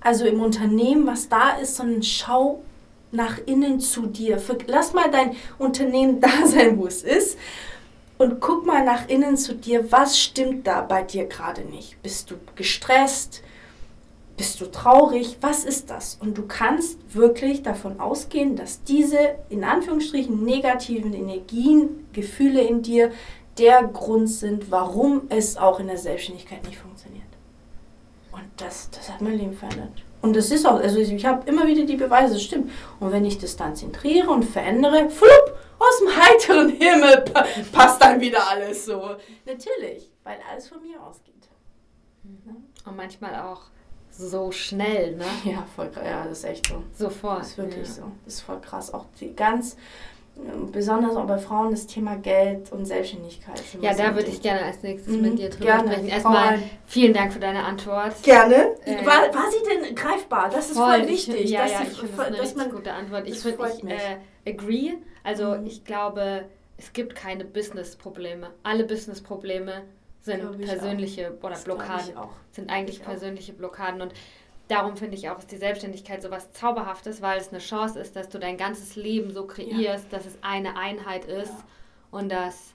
[0.00, 2.62] also im Unternehmen, was da ist, sondern schau
[3.12, 4.40] nach innen zu dir.
[4.66, 7.38] Lass mal dein Unternehmen da sein, wo es ist
[8.20, 12.02] und guck mal nach innen zu dir, was stimmt da bei dir gerade nicht?
[12.02, 13.42] Bist du gestresst?
[14.36, 15.38] Bist du traurig?
[15.40, 16.18] Was ist das?
[16.20, 23.10] Und du kannst wirklich davon ausgehen, dass diese in Anführungsstrichen negativen Energien, Gefühle in dir
[23.60, 27.22] der Grund sind, warum es auch in der Selbstständigkeit nicht funktioniert.
[28.32, 29.92] Und das, das hat mein Leben verändert.
[30.22, 32.70] Und das ist auch, also ich habe immer wieder die Beweise, das stimmt.
[32.98, 37.24] Und wenn ich das dann zentriere und verändere, flupp, aus dem heiteren Himmel
[37.72, 39.16] passt dann wieder alles so.
[39.46, 41.48] Natürlich, weil alles von mir ausgeht.
[42.22, 42.64] Mhm.
[42.84, 43.62] Und manchmal auch
[44.10, 45.24] so schnell, ne?
[45.44, 46.82] Ja, voll Ja, das ist echt so.
[46.92, 47.40] Sofort.
[47.40, 47.94] Das ist wirklich ja.
[47.94, 48.02] so.
[48.24, 48.92] Das ist voll krass.
[48.92, 49.76] Auch die ganz,
[50.72, 53.62] besonders auch bei Frauen, das Thema Geld und Selbstständigkeit.
[53.80, 55.22] Ja, da würde ich gerne als nächstes mhm.
[55.22, 55.92] mit dir drüber gerne.
[55.92, 56.08] sprechen.
[56.08, 58.22] Erstmal vielen Dank für deine Antwort.
[58.22, 58.76] Gerne.
[58.84, 60.50] Äh, war, war sie denn greifbar?
[60.50, 61.44] Das ist voll, voll wichtig.
[61.44, 63.26] Ich, ja, ja, ich finde das eine richtig gute Antwort.
[63.26, 65.66] Ich ich äh, agree also mhm.
[65.66, 66.44] ich glaube,
[66.76, 68.50] es gibt keine Business-Probleme.
[68.62, 69.82] Alle Business-Probleme
[70.20, 72.14] sind persönliche oder das Blockaden.
[72.52, 74.02] Sind eigentlich persönliche Blockaden.
[74.02, 74.12] Und
[74.70, 78.16] darum finde ich auch, ist die Selbstständigkeit so was Zauberhaftes, weil es eine Chance ist,
[78.16, 80.18] dass du dein ganzes Leben so kreierst, ja.
[80.18, 81.64] dass es eine Einheit ist ja.
[82.10, 82.74] und dass,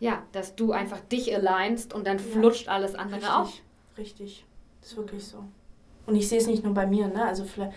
[0.00, 0.10] ja.
[0.10, 0.22] ja.
[0.32, 3.30] dass du einfach dich alignst und dann flutscht alles andere Richtig.
[3.30, 3.52] auch.
[3.98, 4.44] Richtig,
[4.80, 5.38] das ist wirklich so.
[6.06, 7.24] Und ich sehe es nicht nur bei mir, ne?
[7.24, 7.72] Also vielleicht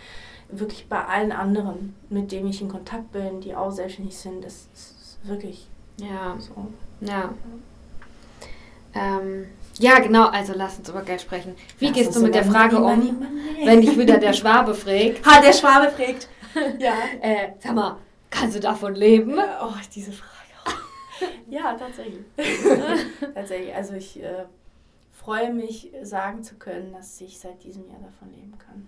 [0.50, 4.68] wirklich bei allen anderen, mit denen ich in Kontakt bin, die auch selbstständig sind, das
[4.74, 5.68] ist wirklich
[6.00, 6.38] ja.
[6.40, 6.68] so.
[7.02, 7.34] Ja.
[8.94, 9.48] Ähm,
[9.80, 11.56] ja, genau, also lass uns über Geld sprechen.
[11.80, 13.66] Wie lass gehst du mit der Frage money, um, money.
[13.66, 15.26] wenn dich wieder der Schwabe fragt?
[15.26, 16.28] Ha, der Schwabe fragt.
[16.80, 16.94] ja.
[17.22, 17.98] Äh, sag mal,
[18.30, 19.38] kannst du davon leben?
[19.38, 20.34] Ja, oh, diese Frage.
[21.50, 22.26] ja, tatsächlich.
[23.34, 23.76] tatsächlich.
[23.76, 24.46] Also ich äh,
[25.12, 28.88] freue mich, sagen zu können, dass ich seit diesem Jahr davon leben kann.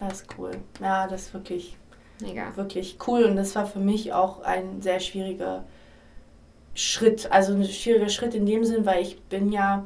[0.00, 0.52] Das ist cool.
[0.80, 1.76] Ja, das ist wirklich,
[2.20, 2.56] Mega.
[2.56, 3.24] wirklich cool.
[3.24, 5.64] Und das war für mich auch ein sehr schwieriger
[6.74, 7.30] Schritt.
[7.30, 9.84] Also ein schwieriger Schritt in dem Sinn, weil ich bin ja,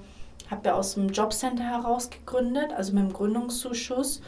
[0.50, 4.20] habe ja aus dem Jobcenter heraus gegründet, also mit dem Gründungszuschuss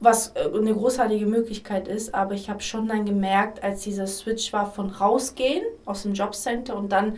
[0.00, 4.52] was äh, eine großartige Möglichkeit ist, aber ich habe schon dann gemerkt, als dieser Switch
[4.52, 7.16] war von rausgehen aus dem Jobcenter und dann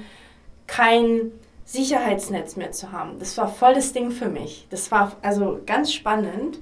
[0.66, 1.32] kein
[1.64, 3.18] Sicherheitsnetz mehr zu haben.
[3.18, 4.66] Das war voll das Ding für mich.
[4.70, 6.58] Das war also ganz spannend.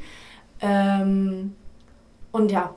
[0.61, 1.55] Ähm,
[2.33, 2.75] und ja.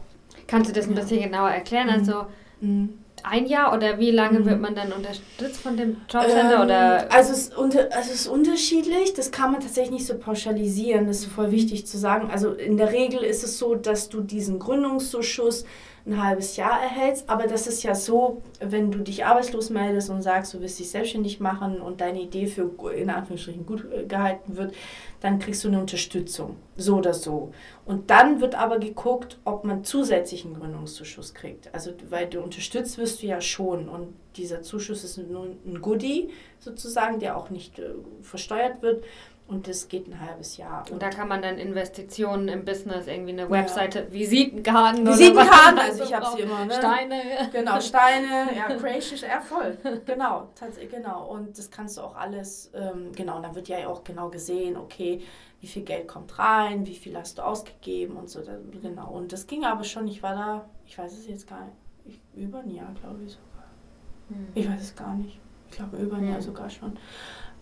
[0.47, 1.87] Kannst du das ein bisschen genauer erklären?
[1.87, 1.93] Mhm.
[1.93, 2.25] Also
[2.61, 2.93] mhm
[3.25, 4.45] ein Jahr oder wie lange mhm.
[4.45, 6.55] wird man dann unterstützt von dem Jobcenter?
[6.55, 7.11] Ähm, oder?
[7.11, 11.19] Also, es, unter, also es ist unterschiedlich, das kann man tatsächlich nicht so pauschalisieren, das
[11.19, 12.29] ist voll wichtig zu sagen.
[12.31, 15.65] Also in der Regel ist es so, dass du diesen Gründungszuschuss
[16.09, 17.29] ein halbes Jahr erhältst.
[17.29, 20.89] Aber das ist ja so, wenn du dich arbeitslos meldest und sagst, du willst dich
[20.89, 24.73] selbstständig machen und deine Idee für in Anführungsstrichen gut äh, gehalten wird,
[25.21, 26.55] dann kriegst du eine Unterstützung.
[26.75, 27.53] So oder so.
[27.85, 31.73] Und dann wird aber geguckt, ob man zusätzlichen Gründungszuschuss kriegt.
[31.73, 33.89] Also, weil du unterstützt wirst du ja schon.
[33.89, 37.91] Und dieser Zuschuss ist nur ein Goodie sozusagen, der auch nicht äh,
[38.21, 39.03] versteuert wird.
[39.49, 40.83] Und das geht ein halbes Jahr.
[40.85, 44.11] Und, und, da kann man dann Investitionen im Business, irgendwie eine Webseite, ja.
[44.11, 46.65] Visitenkarten Visitenkarten, also ich habe sie immer.
[46.65, 46.73] Ne?
[46.75, 47.15] Steine.
[47.51, 49.75] Genau, Steine, ja, Gracious, ja voll.
[50.05, 51.25] Genau, tatsächlich, genau.
[51.31, 54.77] Und das kannst du auch alles, ähm, genau, und dann wird ja auch genau gesehen,
[54.77, 55.19] okay,
[55.61, 58.41] wie viel Geld kommt rein, wie viel hast du ausgegeben und so,
[58.83, 59.09] genau.
[59.09, 62.21] Und das ging aber schon, ich war da, ich weiß es jetzt gar nicht, ich,
[62.35, 63.65] über ein Jahr, glaube ich sogar.
[64.29, 64.47] Hm.
[64.53, 65.39] Ich weiß es gar nicht.
[65.71, 66.31] Ich glaube, über ein hm.
[66.33, 66.99] Jahr sogar schon.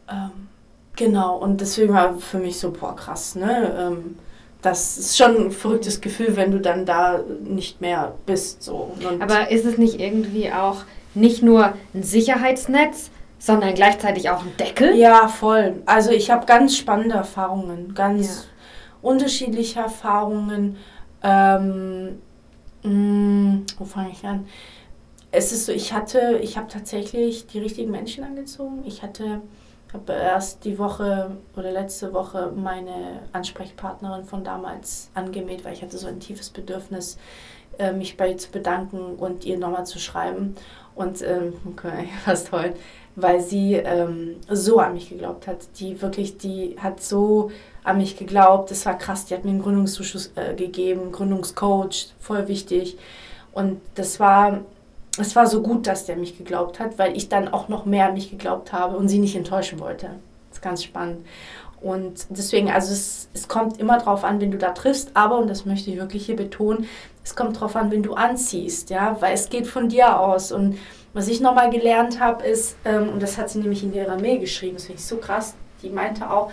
[0.10, 0.50] Ähm,
[0.98, 3.76] Genau, und deswegen war für mich so, boah, krass, ne?
[3.80, 4.18] Ähm,
[4.64, 8.64] das ist schon ein verrücktes Gefühl, wenn du dann da nicht mehr bist.
[8.64, 8.92] So.
[9.08, 10.84] Und Aber ist es nicht irgendwie auch
[11.14, 14.96] nicht nur ein Sicherheitsnetz, sondern gleichzeitig auch ein Deckel?
[14.96, 15.76] Ja, voll.
[15.86, 19.10] Also ich habe ganz spannende Erfahrungen, ganz ja.
[19.10, 20.78] unterschiedliche Erfahrungen.
[21.24, 22.18] Ähm,
[22.84, 24.48] mh, mm, wo fange ich an?
[25.32, 28.84] Es ist so, ich hatte, ich habe tatsächlich die richtigen Menschen angezogen.
[28.86, 29.42] Ich hatte
[29.94, 35.98] habe erst die Woche oder letzte Woche meine Ansprechpartnerin von damals angemäht, weil ich hatte
[35.98, 37.18] so ein tiefes Bedürfnis,
[37.80, 40.56] äh, mich bei ihr zu bedanken und ihr nochmal zu schreiben.
[40.96, 42.74] Und ähm, okay, fast toll,
[43.16, 45.60] weil sie ähm, so an mich geglaubt hat.
[45.80, 47.52] Die wirklich, die hat so
[47.84, 48.72] an mich geglaubt.
[48.72, 49.26] Das war krass.
[49.26, 52.98] Die hat mir einen Gründungszuschuss äh, gegeben, Gründungscoach, voll wichtig.
[53.54, 54.62] Und das war
[55.18, 58.08] es war so gut, dass der mich geglaubt hat, weil ich dann auch noch mehr
[58.08, 60.08] an mich geglaubt habe und sie nicht enttäuschen wollte.
[60.50, 61.26] Das ist ganz spannend.
[61.82, 65.48] Und deswegen, also es, es kommt immer drauf an, wenn du da triffst, aber, und
[65.48, 66.88] das möchte ich wirklich hier betonen,
[67.24, 70.52] es kommt drauf an, wenn du anziehst, ja, weil es geht von dir aus.
[70.52, 70.80] Und
[71.14, 74.40] was ich nochmal gelernt habe, ist, ähm, und das hat sie nämlich in ihrer Mail
[74.40, 76.52] geschrieben, das finde ich so krass, die meinte auch,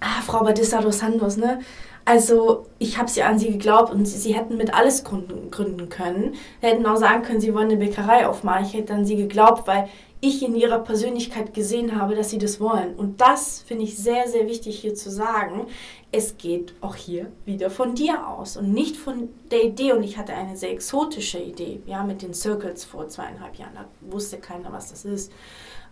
[0.00, 1.60] ah, Frau Batista dos Santos, ne,
[2.06, 5.88] also ich habe sie an sie geglaubt und sie, sie, hätten mit alles gründen, gründen
[5.88, 6.34] können.
[6.60, 8.64] Sie hätten auch sagen können, sie wollen eine Bäckerei aufmachen.
[8.64, 9.88] Ich hätte an sie geglaubt, weil
[10.20, 12.94] ich in ihrer Persönlichkeit gesehen habe, dass sie das wollen.
[12.94, 15.66] Und das finde ich sehr, sehr wichtig hier zu sagen.
[16.12, 19.92] Es geht auch hier wieder von dir aus und nicht von der Idee.
[19.92, 23.74] Und ich hatte eine sehr exotische Idee, ja, mit den Circles vor zweieinhalb Jahren.
[23.74, 25.32] Da wusste keiner, was das ist.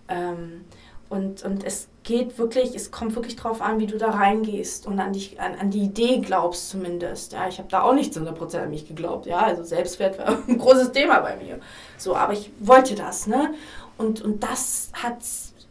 [0.09, 0.65] Ähm,
[1.09, 4.99] und, und es geht wirklich, es kommt wirklich drauf an, wie du da reingehst und
[5.01, 7.33] an, dich, an, an die Idee glaubst zumindest.
[7.33, 9.27] Ja, ich habe da auch nicht zu 100% an mich geglaubt.
[9.27, 11.61] Ja, also Selbstwert war ein großes Thema bei mir.
[11.97, 13.55] So, aber ich wollte das, ne?
[13.97, 15.19] Und, und das hat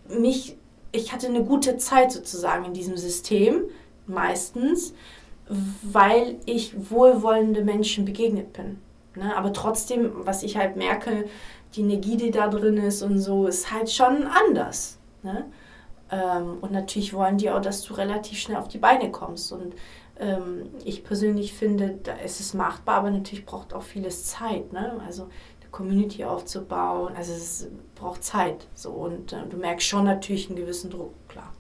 [0.07, 0.57] mich,
[0.91, 3.63] ich hatte eine gute Zeit sozusagen in diesem System,
[4.07, 4.93] meistens,
[5.81, 8.79] weil ich wohlwollende Menschen begegnet bin.
[9.15, 9.35] Ne?
[9.35, 11.25] Aber trotzdem, was ich halt merke,
[11.75, 14.97] die Energie, die da drin ist und so, ist halt schon anders.
[15.23, 15.45] Ne?
[16.11, 19.51] Ähm, und natürlich wollen die auch, dass du relativ schnell auf die Beine kommst.
[19.51, 19.73] Und
[20.19, 24.71] ähm, ich persönlich finde, da ist es machbar, aber natürlich braucht auch vieles Zeit.
[24.73, 25.01] Ne?
[25.05, 28.67] Also eine Community aufzubauen, also es braucht Zeit.
[28.75, 28.91] So.
[28.91, 31.51] Und äh, du merkst schon natürlich einen gewissen Druck, klar.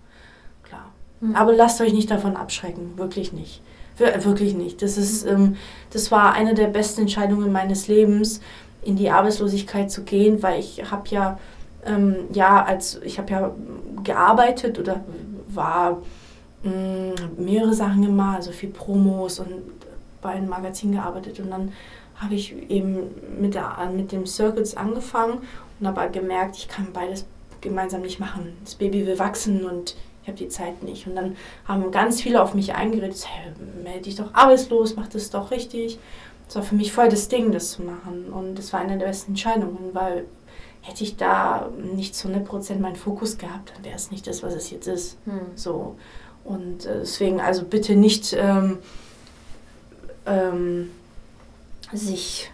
[0.63, 0.91] klar.
[1.21, 1.35] Mhm.
[1.35, 3.61] Aber lasst euch nicht davon abschrecken, wirklich nicht.
[3.97, 4.81] wirklich nicht.
[4.81, 5.55] Das, ist, ähm,
[5.91, 8.41] das war eine der besten Entscheidungen meines Lebens,
[8.81, 11.39] in die Arbeitslosigkeit zu gehen, weil ich habe ja
[11.85, 13.51] ähm, ja, als ich habe ja
[14.03, 15.03] gearbeitet oder
[15.49, 16.01] war
[16.63, 19.53] mh, mm, mehrere Sachen gemacht, also viel Promos und
[20.21, 21.71] bei einem Magazin gearbeitet und dann
[22.15, 25.39] habe ich eben mit, der, mit dem Circles angefangen
[25.79, 27.25] und habe gemerkt, ich kann beides
[27.61, 28.55] gemeinsam nicht machen.
[28.63, 31.07] Das Baby will wachsen und ich habe die Zeit nicht.
[31.07, 31.35] Und dann
[31.67, 33.51] haben ganz viele auf mich eingeredet, hey,
[33.83, 35.99] melde dich doch arbeitslos, mach das doch richtig.
[36.47, 38.27] Das war für mich voll das Ding, das zu machen.
[38.31, 40.25] Und das war eine der besten Entscheidungen, weil
[40.85, 44.53] hätte ich da nicht zu 100% meinen Fokus gehabt, dann wäre es nicht das, was
[44.53, 45.17] es jetzt ist.
[45.25, 45.39] Hm.
[45.55, 45.95] So.
[46.43, 48.77] Und äh, deswegen, also bitte nicht, ähm,
[50.25, 50.91] ähm,
[51.93, 52.51] sich,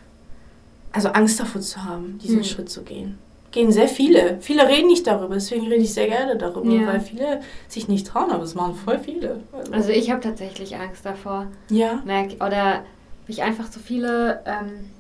[0.92, 2.44] also Angst davor zu haben, diesen Hm.
[2.44, 3.18] Schritt zu gehen.
[3.52, 4.38] Gehen sehr viele.
[4.42, 6.86] Viele reden nicht darüber, deswegen rede ich sehr gerne darüber, Ja.
[6.88, 9.40] weil viele sich nicht trauen, aber es machen voll viele.
[9.72, 11.48] Also ich habe tatsächlich Angst davor.
[11.70, 12.00] ja.
[12.06, 12.84] Merk, oder
[13.28, 14.92] ich einfach so viele ähm,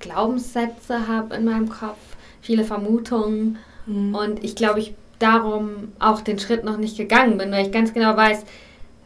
[0.00, 1.96] Glaubenssätze habe in meinem Kopf,
[2.40, 3.58] viele Vermutungen.
[3.86, 4.14] Mhm.
[4.14, 7.92] Und ich glaube, ich darum auch den Schritt noch nicht gegangen bin, weil ich ganz
[7.92, 8.44] genau weiß,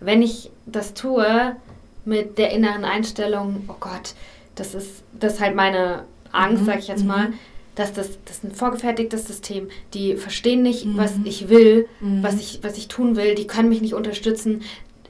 [0.01, 1.57] wenn ich das tue
[2.05, 4.14] mit der inneren Einstellung, oh Gott,
[4.57, 7.09] das ist, das ist halt meine Angst, Mhm, sag ich jetzt mhm.
[7.09, 7.33] mal,
[7.75, 9.68] dass das, das ist ein vorgefertigtes System.
[9.95, 10.97] Die verstehen nicht, Mhm.
[10.99, 12.23] was ich will, Mhm.
[12.23, 14.62] was, ich, was ich tun will, die können mich nicht unterstützen.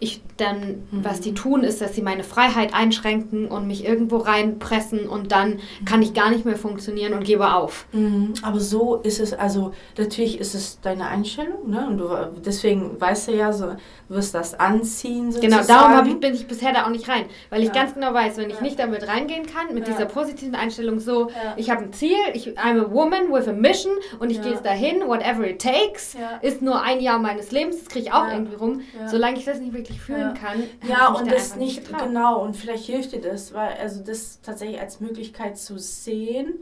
[0.05, 1.05] Ich dann, Mhm.
[1.05, 5.61] was die tun, ist, dass sie meine Freiheit einschränken und mich irgendwo reinpressen und dann
[5.85, 7.87] kann ich gar nicht mehr funktionieren und gebe auf.
[7.93, 11.87] Mhm, Aber so ist es, also natürlich ist es deine Einstellung, ne?
[11.87, 12.09] Und du
[12.45, 13.77] deswegen weißt du ja, so du
[14.17, 15.53] wirst das anziehen sozusagen.
[15.67, 17.27] Genau, darum ich, bin ich bisher da auch nicht rein.
[17.51, 17.75] Weil ich Ja.
[17.75, 18.63] ganz genau weiß, wenn ich Ja.
[18.63, 19.95] nicht damit reingehen kann, mit Ja.
[19.95, 21.55] dieser positiven Einstellung so, Ja.
[21.57, 24.43] ich habe ein Ziel, ich, I'm a woman with a mission und ich Ja.
[24.43, 26.39] gehe jetzt dahin, whatever it takes, Ja.
[26.43, 28.33] ist nur ein Jahr meines Lebens, das kriege ich auch Ja.
[28.35, 28.81] irgendwie rum.
[28.99, 29.07] Ja.
[29.09, 30.33] Solange ich das nicht wirklich fühlen Ja.
[30.35, 32.07] kann, Ja, und da das nicht, getraut.
[32.09, 36.55] genau, und vielleicht hilft dir das, weil, also das tatsächlich als Möglichkeit zu sehen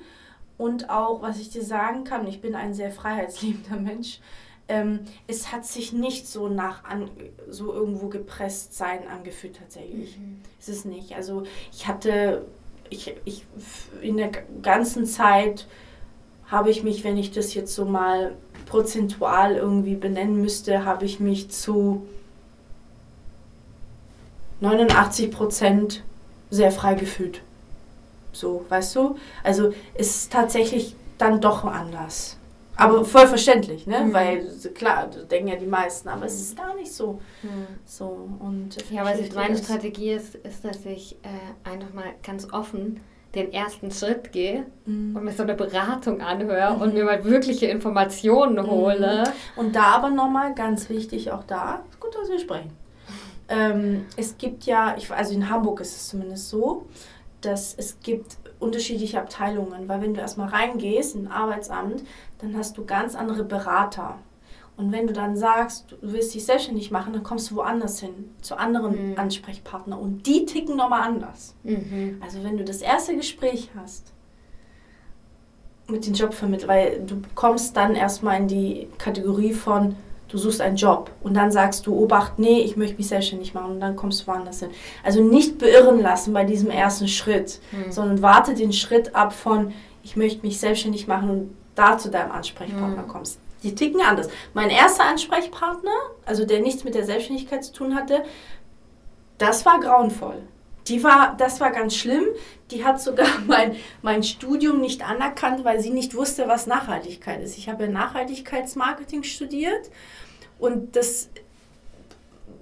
[0.58, 4.20] und auch, was ich dir sagen kann, ich bin ein sehr freiheitsliebender Mensch,
[4.68, 7.10] ähm, es hat sich nicht so nach an,
[7.48, 10.18] so irgendwo gepresst sein angefühlt tatsächlich.
[10.18, 10.40] Mhm.
[10.60, 11.16] Es ist nicht.
[11.16, 12.44] Also ich hatte,
[12.88, 13.44] ich, ich
[14.00, 14.30] in der
[14.62, 15.66] ganzen Zeit
[16.46, 21.18] habe ich mich, wenn ich das jetzt so mal prozentual irgendwie benennen müsste, habe ich
[21.18, 22.06] mich zu
[24.61, 26.03] 89 Prozent
[26.51, 27.42] sehr frei gefühlt.
[28.33, 29.16] So, weißt du?
[29.42, 32.37] Also ist tatsächlich dann doch anders.
[32.77, 34.01] Aber voll verständlich, ne?
[34.01, 34.12] Mhm.
[34.14, 37.20] Weil klar, das denken ja die meisten, aber es ist gar nicht so.
[37.42, 37.66] Mhm.
[37.85, 39.64] So und Ja, was hilft jetzt meine das.
[39.64, 43.01] Strategie ist, ist, dass ich äh, einfach mal ganz offen
[43.35, 45.14] den ersten Schritt gehe Mhm.
[45.14, 46.94] und mir so eine Beratung anhöre und Mhm.
[46.94, 49.25] mir mal wirkliche Informationen hole.
[49.57, 52.70] Und da aber nochmal ganz wichtig, auch da, ist gut, dass wir sprechen.
[53.50, 56.86] Ähm, es gibt ja, ich, also in Hamburg ist es zumindest so,
[57.40, 62.02] dass es gibt unterschiedliche Abteilungen, weil wenn du erstmal reingehst in ein Arbeitsamt,
[62.38, 64.18] dann hast du ganz andere Berater.
[64.76, 68.30] Und wenn du dann sagst, du willst dich selbstständig machen, dann kommst du woanders hin,
[68.40, 69.18] zu anderen Mhm.
[69.18, 69.98] Ansprechpartnern.
[69.98, 71.54] Und die ticken nochmal anders.
[71.64, 72.18] Mhm.
[72.24, 74.12] Also wenn du das erste Gespräch hast
[75.88, 79.96] mit den Jobvermittlern, weil du kommst dann erstmal in die Kategorie von,
[80.30, 83.72] du suchst einen Job und dann sagst du, Obacht, nee, ich möchte mich selbstständig machen
[83.72, 84.70] und dann kommst du woanders hin.
[85.04, 87.90] Also nicht beirren lassen bei diesem ersten Schritt, Mhm.
[87.92, 92.32] sondern warte den Schritt ab von, ich möchte mich selbstständig machen und da zu deinem
[92.32, 93.08] Ansprechpartner Mhm.
[93.08, 93.38] kommst.
[93.62, 94.28] Die ticken anders.
[94.54, 95.90] Mein erster Ansprechpartner,
[96.24, 98.22] also der nichts mit der Selbstständigkeit zu tun hatte,
[99.38, 100.42] das war grauenvoll.
[100.88, 102.24] Die war, das war ganz schlimm.
[102.70, 107.58] Die hat sogar mein, mein Studium nicht anerkannt, weil sie nicht wusste, was Nachhaltigkeit ist.
[107.58, 109.90] Ich habe ja Nachhaltigkeitsmarketing studiert
[110.61, 111.31] und das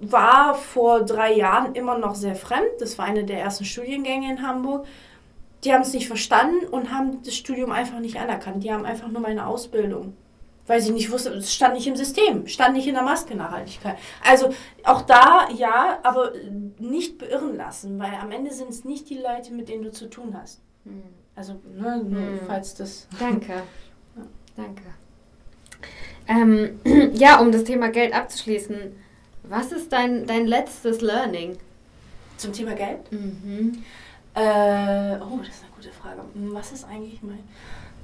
[0.01, 2.69] war vor drei Jahren immer noch sehr fremd.
[2.79, 4.87] Das war eine der ersten Studiengänge in Hamburg.
[5.63, 8.63] Die haben es nicht verstanden und haben das Studium einfach nicht anerkannt.
[8.63, 10.15] Die haben einfach nur meine Ausbildung.
[10.67, 13.97] Weil sie nicht wusste, es stand nicht im System, stand nicht in der Maske Nachhaltigkeit.
[14.23, 16.31] Also auch da ja, aber
[16.77, 20.09] nicht beirren lassen, weil am Ende sind es nicht die Leute, mit denen du zu
[20.09, 20.61] tun hast.
[20.85, 21.03] Mhm.
[21.35, 22.39] Also, ne, nur Hm.
[22.45, 23.07] falls das.
[23.19, 23.63] Danke.
[24.55, 24.83] Danke.
[26.29, 26.79] Ähm,
[27.15, 28.95] ja, um das Thema Geld abzuschließen,
[29.43, 31.57] was ist dein, dein letztes Learning?
[32.37, 33.11] Zum Thema Geld?
[33.11, 33.83] Mhm.
[34.35, 36.21] Äh, oh, das ist eine gute Frage.
[36.33, 37.43] Hm, Was ist eigentlich mein.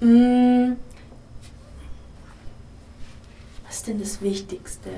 [0.02, 0.76] Hm,
[3.66, 4.90] was ist denn das Wichtigste?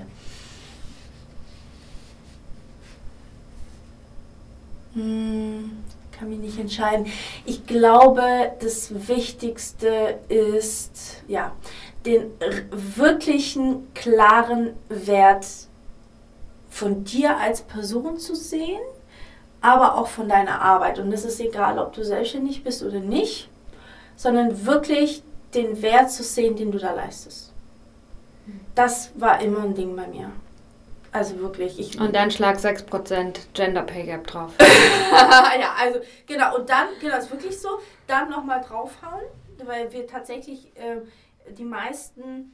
[4.93, 7.05] Hm, kann mich nicht entscheiden.
[7.45, 11.51] Ich glaube, das Wichtigste ist, ja,
[12.07, 12.31] den
[12.71, 15.45] wirklichen, klaren Wert
[16.69, 18.81] von dir als Person zu sehen
[19.61, 20.99] aber auch von deiner Arbeit.
[20.99, 23.49] Und es ist egal, ob du selbstständig bist oder nicht,
[24.15, 27.51] sondern wirklich den Wert zu sehen, den du da leistest.
[28.75, 30.31] Das war immer ein Ding bei mir.
[31.11, 31.79] Also wirklich.
[31.79, 34.51] Ich, Und dann schlag 6% Gender Pay Gap drauf.
[34.59, 36.57] ja, also genau.
[36.57, 37.69] Und dann, genau, ist wirklich so,
[38.07, 39.23] dann nochmal draufhauen,
[39.65, 41.01] weil wir tatsächlich äh,
[41.51, 42.53] die meisten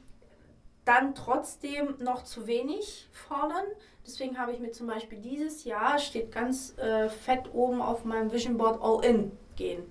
[0.84, 3.64] dann trotzdem noch zu wenig fordern.
[4.06, 8.32] Deswegen habe ich mir zum Beispiel dieses Jahr, steht ganz äh, fett oben auf meinem
[8.32, 9.82] Vision Board All In gehen.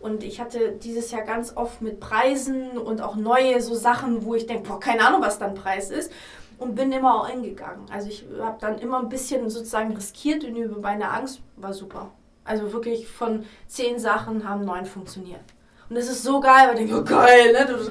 [0.00, 4.34] Und ich hatte dieses Jahr ganz oft mit Preisen und auch neue so Sachen, wo
[4.34, 6.12] ich denke, boah, keine Ahnung, was dann Preis ist.
[6.58, 7.86] Und bin immer all in gegangen.
[7.90, 12.10] Also ich habe dann immer ein bisschen sozusagen riskiert und über meine Angst war super.
[12.44, 15.42] Also wirklich von zehn Sachen haben neun funktioniert.
[15.88, 17.66] Und das ist so geil, weil ich denke, oh geil, ne?
[17.66, 17.90] Das,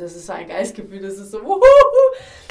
[0.00, 1.60] das ist ein Geistgefühl, das ist so, wuhu.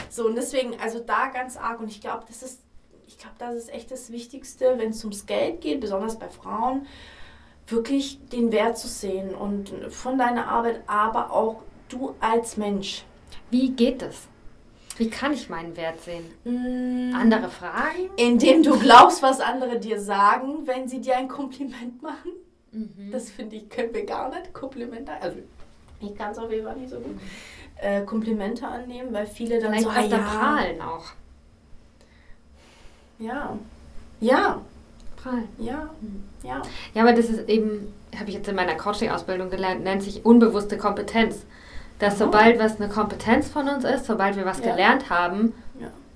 [0.10, 2.60] so und deswegen, also da ganz arg und ich glaube, das ist,
[3.08, 6.86] ich glaube, das ist echt das Wichtigste, wenn es ums Geld geht, besonders bei Frauen,
[7.68, 13.04] wirklich den Wert zu sehen und von deiner Arbeit, aber auch du als Mensch.
[13.50, 14.28] Wie geht das?
[14.98, 16.26] Wie kann ich meinen Wert sehen?
[16.46, 17.14] Mm.
[17.16, 18.10] Andere Fragen?
[18.16, 22.32] Indem du glaubst, was andere dir sagen, wenn sie dir ein Kompliment machen.
[22.76, 23.12] Mhm.
[23.12, 24.54] Das finde ich, können wir gar nicht.
[24.54, 25.38] Komplimente, also
[26.02, 27.18] ich kann es auf jeden Fall nicht so gut.
[27.78, 31.06] Äh, Komplimente annehmen, weil viele dann Vielleicht so, ah, ja, Prahlen auch.
[33.20, 33.58] ja,
[34.20, 34.62] ja,
[35.22, 35.48] Prahlen.
[35.60, 36.24] ja, Mhm.
[36.44, 36.62] ja.
[36.94, 40.78] Ja, aber das ist eben, habe ich jetzt in meiner Coaching-Ausbildung gelernt, nennt sich unbewusste
[40.78, 41.44] Kompetenz.
[42.00, 42.26] Dass Oh.
[42.26, 44.72] sobald was eine Kompetenz von uns ist, sobald wir was Ja.
[44.72, 45.54] gelernt haben.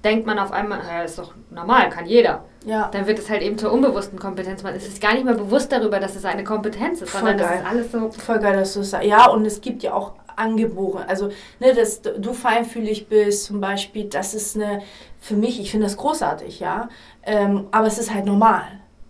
[0.03, 2.45] Denkt man auf einmal, ja, ist doch normal, kann jeder.
[2.65, 4.63] Ja, Dann wird es halt eben zur unbewussten Kompetenz.
[4.63, 7.38] Man ist sich gar nicht mehr bewusst darüber, dass es eine Kompetenz ist, Voll sondern
[7.38, 7.59] das geil.
[7.59, 8.12] ist alles so.
[8.12, 9.07] voll geil, dass du es sagst.
[9.07, 11.05] Ja, und es gibt ja auch angeboren.
[11.07, 14.81] Also, ne, dass du feinfühlig bist, zum Beispiel, das ist eine,
[15.19, 16.89] für mich, ich finde das großartig, ja.
[17.23, 18.63] Ähm, aber es ist halt normal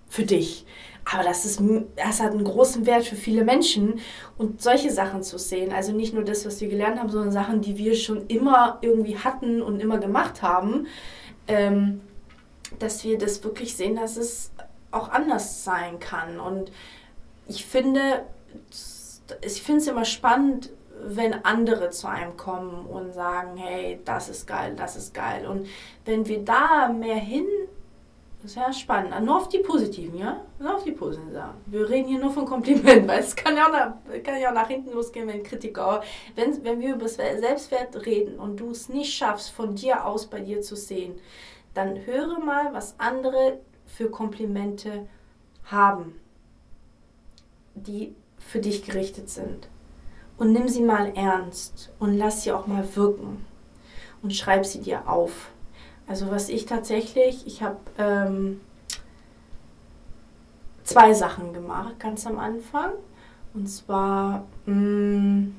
[0.07, 0.65] für dich.
[1.11, 1.61] Aber das, ist,
[1.95, 3.99] das hat einen großen Wert für viele Menschen
[4.37, 5.73] und solche Sachen zu sehen.
[5.73, 9.17] Also nicht nur das, was wir gelernt haben, sondern Sachen, die wir schon immer irgendwie
[9.17, 10.87] hatten und immer gemacht haben.
[11.47, 12.01] Ähm,
[12.77, 14.51] dass wir das wirklich sehen, dass es
[14.91, 16.39] auch anders sein kann.
[16.39, 16.71] Und
[17.47, 18.25] ich finde,
[19.41, 20.69] ich finde es immer spannend,
[21.01, 25.47] wenn andere zu einem kommen und sagen, hey, das ist geil, das ist geil.
[25.47, 25.67] Und
[26.05, 27.47] wenn wir da mehr hin,
[28.41, 29.13] das ist ja spannend.
[29.25, 30.41] Nur auf die positiven, ja?
[30.59, 31.57] Nur auf die positiven Sachen.
[31.65, 34.53] Wir reden hier nur von Komplimenten, weil es kann ja auch nach, kann ja auch
[34.53, 36.01] nach hinten losgehen, wenn Kritiker,
[36.35, 40.39] wenn, wenn wir über Selbstwert reden und du es nicht schaffst, von dir aus bei
[40.39, 41.19] dir zu sehen,
[41.73, 45.07] dann höre mal, was andere für Komplimente
[45.65, 46.19] haben,
[47.75, 49.67] die für dich gerichtet sind.
[50.37, 53.45] Und nimm sie mal ernst und lass sie auch mal wirken
[54.21, 55.51] und schreib sie dir auf.
[56.09, 58.59] Also was ich tatsächlich, ich habe ähm,
[60.83, 62.93] zwei Sachen gemacht ganz am Anfang.
[63.53, 65.49] Und zwar, mh,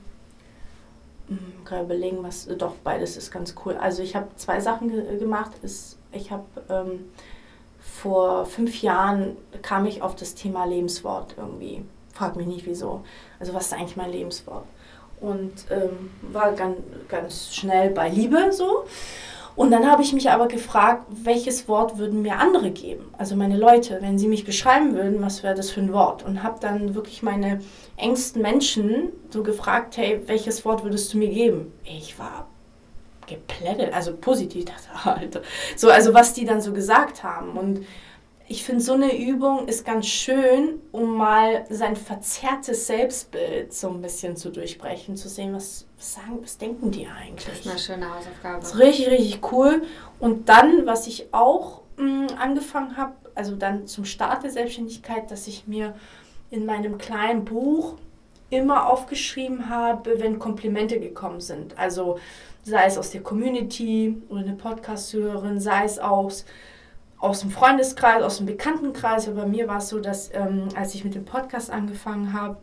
[1.29, 3.77] mh, kann ich überlegen, was, doch beides ist ganz cool.
[3.77, 5.53] Also ich habe zwei Sachen ge gemacht.
[5.63, 7.13] Ist, ich habe ähm,
[7.79, 11.85] vor fünf Jahren kam ich auf das Thema Lebenswort irgendwie.
[12.13, 13.05] Frag mich nicht wieso.
[13.39, 14.65] Also was ist eigentlich mein Lebenswort?
[15.21, 16.77] Und ähm, war ganz,
[17.09, 18.85] ganz schnell bei Liebe so.
[19.57, 23.13] Und dann habe ich mich aber gefragt, welches Wort würden mir andere geben?
[23.19, 26.25] Also meine Leute, wenn sie mich beschreiben würden, was wäre das für ein Wort?
[26.25, 27.61] Und habe dann wirklich meine
[27.97, 31.73] engsten Menschen so gefragt, hey, welches Wort würdest du mir geben?
[31.85, 32.47] Ich war
[33.27, 34.89] geplättet, also positiv, dachte,
[35.21, 35.43] Alter.
[35.77, 37.53] So, also was die dann so gesagt haben.
[37.57, 37.87] Und
[38.51, 44.03] ich finde, so eine Übung ist ganz schön, um mal sein verzerrtes Selbstbild so ein
[44.03, 47.47] bisschen zu durchbrechen, zu sehen, was, was sagen, was denken die eigentlich.
[47.47, 48.59] Das ist eine schöne Hausaufgabe.
[48.61, 49.83] Das ist richtig, richtig cool.
[50.19, 55.47] Und dann, was ich auch mh, angefangen habe, also dann zum Start der Selbstständigkeit, dass
[55.47, 55.95] ich mir
[56.51, 57.99] in meinem kleinen Buch
[58.51, 61.79] immer aufgeschrieben habe, wenn Komplimente gekommen sind.
[61.79, 62.19] Also
[62.65, 66.45] sei es aus der Community oder eine Podcast-Hörerin, sei es aus,
[67.21, 69.29] aus dem Freundeskreis, aus dem Bekanntenkreis.
[69.29, 72.57] Aber bei mir war es so, dass ähm, als ich mit dem Podcast angefangen habe,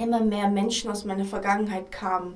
[0.00, 2.34] immer mehr Menschen aus meiner Vergangenheit kamen.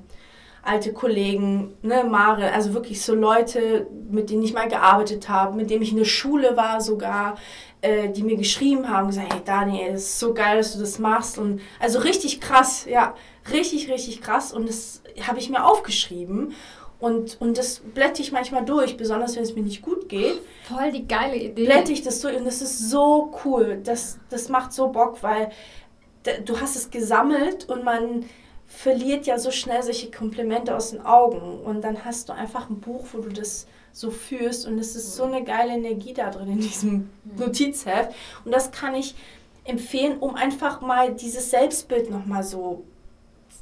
[0.61, 5.69] Alte Kollegen, ne, Mare, also wirklich so Leute, mit denen ich mal gearbeitet habe, mit
[5.69, 7.37] denen ich in der Schule war sogar,
[7.81, 10.99] äh, die mir geschrieben haben, gesagt, hey Daniel, es ist so geil, dass du das
[10.99, 11.37] machst.
[11.37, 13.15] Und also richtig krass, ja,
[13.51, 14.51] richtig, richtig krass.
[14.51, 16.53] Und das habe ich mir aufgeschrieben
[16.99, 20.41] und, und das blätte ich manchmal durch, besonders wenn es mir nicht gut geht.
[20.63, 21.65] Voll die geile Idee.
[21.65, 25.51] Blätte ich das durch und das ist so cool, das, das macht so Bock, weil
[26.45, 28.25] du hast es gesammelt und man
[28.65, 31.61] verliert ja so schnell solche Komplimente aus den Augen.
[31.61, 34.67] Und dann hast du einfach ein Buch, wo du das so führst.
[34.67, 38.13] Und es ist so eine geile Energie da drin in diesem Notizheft.
[38.43, 39.15] Und das kann ich
[39.63, 42.83] empfehlen, um einfach mal dieses Selbstbild nochmal so,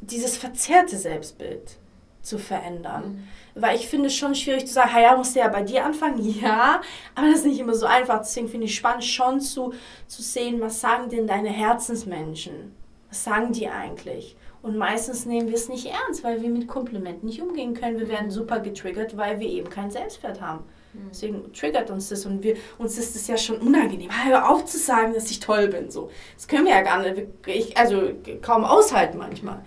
[0.02, 1.78] dieses verzerrte Selbstbild
[2.26, 3.28] zu verändern.
[3.54, 3.62] Mhm.
[3.62, 6.16] Weil ich finde es schon schwierig zu sagen, ja, musst du ja bei dir anfangen.
[6.42, 6.82] Ja,
[7.16, 8.20] aber das ist nicht immer so einfach.
[8.20, 9.74] Deswegen finde ich spannend, schon zu,
[10.08, 12.76] zu sehen, was sagen denn deine Herzensmenschen?
[13.10, 14.36] Was sagen die eigentlich?
[14.62, 18.00] Und meistens nehmen wir es nicht ernst, weil wir mit Komplimenten nicht umgehen können.
[18.00, 20.64] Wir werden super getriggert, weil wir eben kein Selbstwert haben.
[21.10, 24.10] Deswegen triggert uns das und wir, uns ist es ja schon unangenehm.
[24.26, 25.92] Hör auf zu sagen, dass ich toll bin.
[25.92, 26.10] So.
[26.36, 28.12] Das können wir ja gar nicht, ich, also
[28.42, 29.64] kaum aushalten manchmal.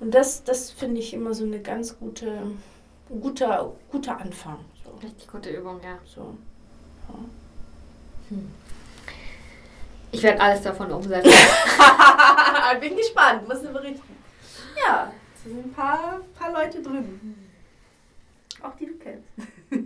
[0.00, 2.42] Und das, das finde ich immer so eine ganz gute,
[3.08, 4.58] guter, guter Anfang.
[4.84, 4.90] So.
[5.06, 5.98] Richtig gute Übung, ja.
[6.04, 6.36] So.
[7.08, 7.14] Ja.
[8.28, 8.50] Hm.
[10.12, 11.30] Ich werde alles davon umsetzen.
[12.80, 14.16] Bin gespannt, muss du berichten.
[14.86, 17.48] Ja, es sind ein paar, paar Leute drüben.
[18.62, 19.28] Auch die du kennst.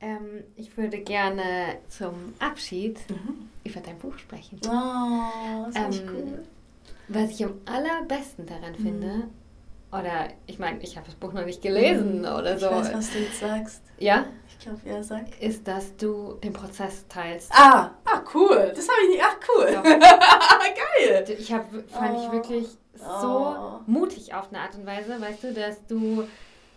[0.00, 3.48] ähm, ich würde gerne zum Abschied mhm.
[3.64, 4.60] über dein Buch sprechen.
[4.66, 6.46] Oh, das ähm, cool.
[7.12, 8.82] Was ich am allerbesten daran mhm.
[8.82, 9.28] finde,
[9.90, 12.24] oder ich meine, ich habe das Buch noch nicht gelesen mhm.
[12.24, 12.66] oder so.
[12.66, 13.82] Ich weiß, was du jetzt sagst.
[13.98, 14.26] Ja?
[14.48, 15.42] Ich glaube, er sagt.
[15.42, 17.50] Ist, dass du den Prozess teilst.
[17.52, 18.72] Ah, ah cool.
[18.74, 19.22] Das habe ich nicht.
[19.24, 19.82] Ach, cool.
[19.82, 21.36] Geil.
[21.36, 22.22] Ich hab, fand oh.
[22.24, 23.80] ich wirklich so oh.
[23.86, 26.24] mutig auf eine Art und Weise, weißt du, dass du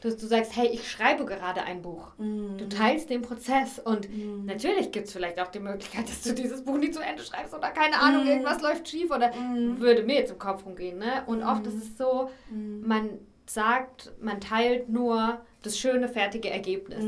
[0.03, 2.09] dass du sagst, hey, ich schreibe gerade ein Buch.
[2.17, 2.57] Mm.
[2.57, 4.45] Du teilst den Prozess und mm.
[4.45, 7.53] natürlich gibt es vielleicht auch die Möglichkeit, dass du dieses Buch nie zu Ende schreibst
[7.53, 8.27] oder keine Ahnung, mm.
[8.27, 9.79] irgendwas läuft schief oder mm.
[9.79, 10.99] würde mir jetzt im Kopf rumgehen.
[10.99, 11.23] Ne?
[11.25, 13.11] Und oft ist es so, man
[13.45, 17.05] sagt, man teilt nur das schöne, fertige Ergebnis,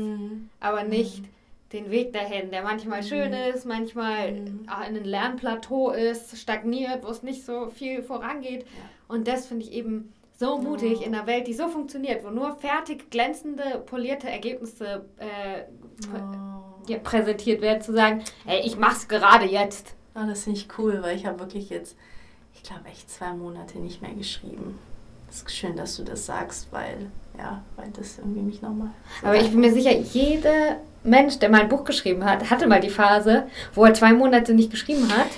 [0.60, 1.24] aber nicht
[1.72, 7.22] den Weg dahin, der manchmal schön ist, manchmal in einem Lernplateau ist, stagniert, wo es
[7.22, 8.62] nicht so viel vorangeht.
[8.62, 8.68] Ja.
[9.08, 12.54] Und das finde ich eben so mutig in einer Welt, die so funktioniert, wo nur
[12.56, 15.62] fertig, glänzende, polierte Ergebnisse äh,
[16.12, 16.88] oh.
[16.88, 19.94] ja, präsentiert werden, zu sagen, ey, ich mach's gerade jetzt.
[20.14, 21.96] Oh, das finde ich cool, weil ich habe wirklich jetzt,
[22.54, 24.78] ich glaube, echt zwei Monate nicht mehr geschrieben.
[25.28, 28.90] Es ist schön, dass du das sagst, weil, ja, weil das irgendwie mich nochmal.
[29.20, 32.66] So Aber ich bin mir sicher, jeder Mensch, der mal ein Buch geschrieben hat, hatte
[32.66, 35.28] mal die Phase, wo er zwei Monate nicht geschrieben hat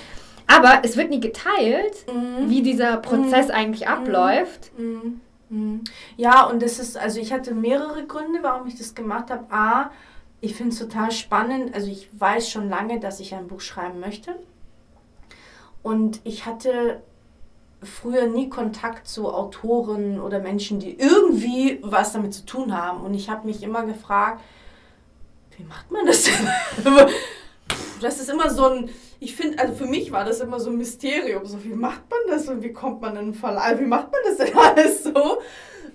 [0.49, 2.49] aber es wird nie geteilt, mhm.
[2.49, 3.53] wie dieser Prozess mhm.
[3.53, 4.71] eigentlich abläuft.
[4.77, 5.21] Mhm.
[5.49, 5.83] mhm.
[6.17, 9.45] Ja, und das ist, also ich hatte mehrere Gründe, warum ich das gemacht habe.
[9.51, 9.91] A,
[10.41, 11.75] ich finde es total spannend.
[11.75, 14.35] Also ich weiß schon lange, dass ich ein Buch schreiben möchte.
[15.83, 17.03] Und ich hatte
[17.83, 23.01] früher nie Kontakt zu Autoren oder Menschen, die irgendwie was damit zu tun haben.
[23.01, 24.41] Und ich habe mich immer gefragt,
[25.57, 26.47] wie macht man das denn?
[28.01, 28.89] das ist immer so ein,
[29.19, 31.45] ich finde, also für mich war das immer so ein Mysterium.
[31.45, 33.79] So, wie macht man das und wie kommt man in den Verlag?
[33.79, 35.39] Wie macht man das denn alles so?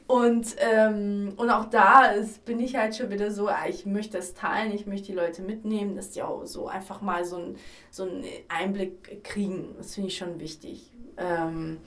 [0.07, 4.19] Und, ähm, und auch da ist, bin ich halt schon wieder so, ah, ich möchte
[4.19, 7.57] das teilen, ich möchte die Leute mitnehmen, dass die auch so einfach mal so, ein,
[7.91, 9.75] so einen Einblick kriegen.
[9.79, 10.91] Das finde ich schon wichtig.
[11.17, 11.79] Ähm,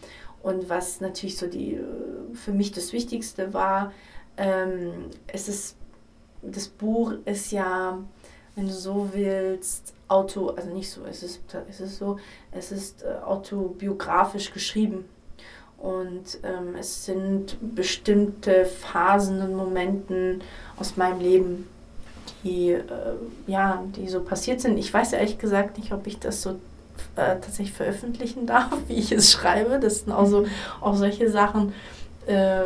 [0.41, 1.79] und was natürlich so die,
[2.33, 3.93] für mich das Wichtigste war,
[4.37, 5.77] ähm, es ist,
[6.41, 8.03] das Buch ist ja,
[8.57, 12.17] wenn du so willst, auto, also nicht so, es ist, es ist so,
[12.51, 15.05] es ist äh, autobiografisch geschrieben.
[15.77, 20.41] Und ähm, es sind bestimmte Phasen und Momenten
[20.79, 21.67] aus meinem Leben,
[22.43, 22.83] die, äh,
[23.45, 24.79] ja, die so passiert sind.
[24.79, 26.51] Ich weiß ehrlich gesagt nicht, ob ich das so
[27.15, 29.79] äh, tatsächlich veröffentlichen darf, wie ich es schreibe.
[29.79, 30.49] Das sind auch, so, mhm.
[30.81, 31.73] auch solche Sachen.
[32.27, 32.63] Äh,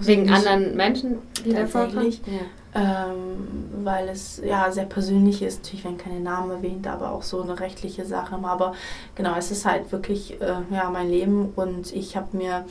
[0.00, 2.10] Wegen anderen Menschen, die da vorkommen?
[2.26, 2.40] Ja
[2.74, 5.62] ähm, weil es ja sehr persönlich ist.
[5.62, 8.36] Natürlich werden keine Namen erwähnt, aber auch so eine rechtliche Sache.
[8.42, 8.74] Aber
[9.14, 12.64] genau, es ist halt wirklich äh, ja, mein Leben und ich habe mir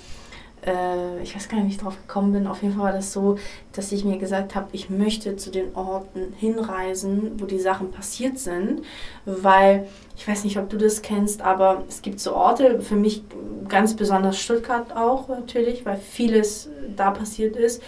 [0.66, 2.47] äh, ich weiß gar nicht, wie ich drauf gekommen bin.
[2.47, 3.38] Auf jeden Fall war das so,
[3.72, 8.38] dass ich mir gesagt habe, ich möchte zu den Orten hinreisen, wo die Sachen passiert
[8.38, 8.82] sind,
[9.26, 13.24] weil ich weiß nicht, ob du das kennst, aber es gibt so Orte, für mich
[13.68, 17.82] ganz besonders Stuttgart auch natürlich, weil vieles da passiert ist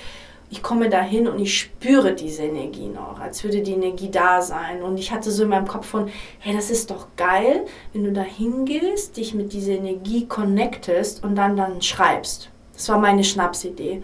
[0.49, 4.83] ich komme dahin und ich spüre diese Energie noch, als würde die Energie da sein.
[4.83, 6.09] Und ich hatte so in meinem Kopf von,
[6.39, 11.35] hey, das ist doch geil, wenn du da hingehst, dich mit dieser Energie connectest und
[11.35, 12.51] dann dann schreibst.
[12.75, 14.03] Das war meine Schnapsidee.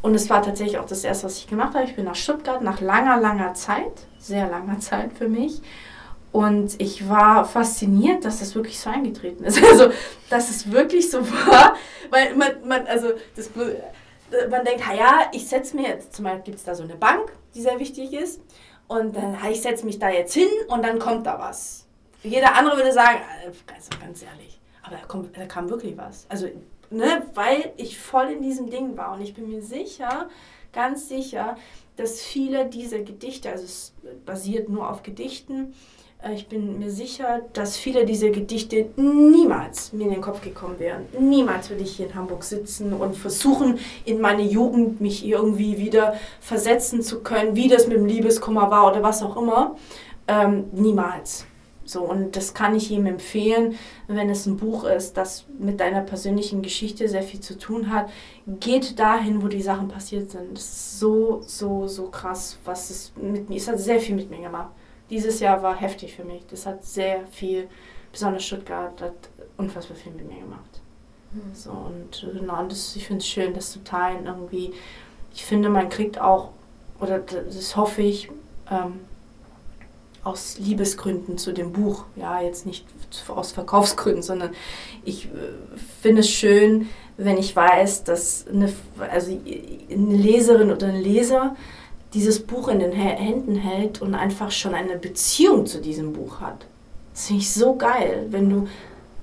[0.00, 1.84] Und es war tatsächlich auch das erste, was ich gemacht habe.
[1.84, 5.60] Ich bin nach Stuttgart nach langer, langer Zeit, sehr langer Zeit für mich.
[6.30, 9.62] Und ich war fasziniert, dass das wirklich so eingetreten ist.
[9.70, 9.90] Also,
[10.30, 11.74] dass es wirklich so war,
[12.10, 13.50] weil man, man also das
[14.50, 17.32] man denkt, ja, ich setze mir jetzt, zum Beispiel gibt es da so eine Bank,
[17.54, 18.40] die sehr wichtig ist,
[18.88, 21.86] und dann, ich setze mich da jetzt hin und dann kommt da was.
[22.22, 26.26] Jeder andere würde sagen, also ganz ehrlich, aber da, kommt, da kam wirklich was.
[26.28, 26.48] Also,
[26.90, 30.28] ne, weil ich voll in diesem Ding war und ich bin mir sicher,
[30.72, 31.56] ganz sicher,
[31.96, 33.92] dass viele dieser Gedichte, also es
[34.24, 35.74] basiert nur auf Gedichten,
[36.22, 40.78] äh, ich bin mir sicher, dass viele dieser Gedichte niemals mir in den Kopf gekommen
[40.78, 41.06] wären.
[41.18, 46.14] Niemals würde ich hier in Hamburg sitzen und versuchen, in meine Jugend mich irgendwie wieder
[46.40, 49.76] versetzen zu können, wie das mit dem Liebeskummer war oder was auch immer.
[50.26, 51.47] Ähm, niemals.
[51.88, 53.76] So, und das kann ich ihm empfehlen,
[54.08, 58.10] wenn es ein Buch ist, das mit deiner persönlichen Geschichte sehr viel zu tun hat.
[58.46, 60.56] Geht dahin, wo die Sachen passiert sind.
[60.56, 64.30] Das ist so, so, so krass, was es mit mir, es hat sehr viel mit
[64.30, 64.70] mir gemacht
[65.10, 66.46] dieses Jahr war heftig für mich.
[66.50, 67.68] Das hat sehr viel,
[68.12, 69.14] besonders Stuttgart, hat
[69.56, 70.80] unfassbar viel mit mir gemacht.
[71.32, 71.54] Mhm.
[71.54, 74.72] So, und genau, das, ich finde es schön, das zu teilen irgendwie.
[75.34, 76.50] Ich finde, man kriegt auch,
[77.00, 78.30] oder das hoffe ich,
[78.70, 79.00] ähm,
[80.28, 82.04] aus Liebesgründen zu dem Buch.
[82.16, 82.84] Ja, jetzt nicht
[83.28, 84.50] aus Verkaufsgründen, sondern
[85.04, 85.28] ich äh,
[86.02, 88.72] finde es schön, wenn ich weiß, dass eine,
[89.10, 89.32] also
[89.90, 91.56] eine Leserin oder ein Leser
[92.14, 96.66] dieses Buch in den Händen hält und einfach schon eine Beziehung zu diesem Buch hat.
[97.12, 98.68] Das finde ich so geil, wenn du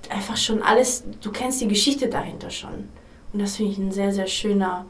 [0.09, 2.89] einfach schon alles, du kennst die Geschichte dahinter schon.
[3.31, 4.85] Und das finde ich ein sehr, sehr schöner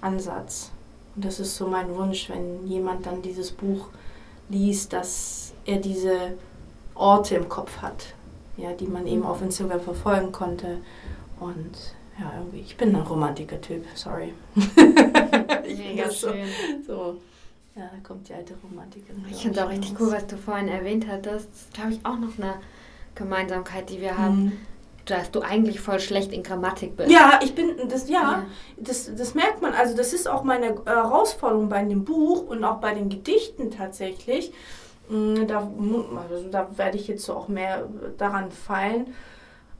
[0.00, 0.70] Ansatz.
[1.16, 3.88] Und das ist so mein Wunsch, wenn jemand dann dieses Buch
[4.48, 6.32] liest, dass er diese
[6.94, 8.14] Orte im Kopf hat,
[8.56, 10.78] ja, die man eben auf Instagram verfolgen konnte.
[11.38, 14.34] Und ja, irgendwie, ich bin ein Romantiker-Typ, sorry.
[14.54, 16.46] Mega so, schön.
[16.86, 17.16] So,
[17.76, 19.24] ja, da kommt die alte Romantikerin.
[19.30, 21.48] Ich finde auch richtig cool, was du vorhin erwähnt hattest.
[21.50, 22.54] Das ist, glaube ich, auch noch eine
[23.14, 24.44] Gemeinsamkeit, die wir haben.
[24.44, 24.52] Mhm
[25.10, 27.10] dass du eigentlich voll schlecht in Grammatik bist.
[27.10, 28.46] Ja, ich bin, das, ja, ja,
[28.76, 29.74] Das, das merkt man.
[29.74, 34.52] Also das ist auch meine Herausforderung bei dem Buch und auch bei den Gedichten tatsächlich.
[35.10, 35.70] Mm, da,
[36.30, 39.14] also da werde ich jetzt so auch mehr daran fallen.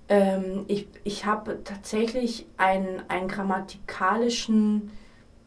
[0.09, 4.91] Ähm, ich ich habe tatsächlich einen, einen grammatikalischen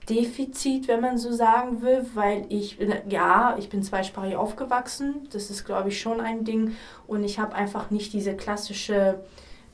[0.09, 2.77] Defizit, wenn man so sagen will, weil ich,
[3.07, 6.75] ja, ich bin zweisprachig aufgewachsen, das ist, glaube ich, schon ein Ding
[7.07, 9.23] und ich habe einfach nicht diese klassische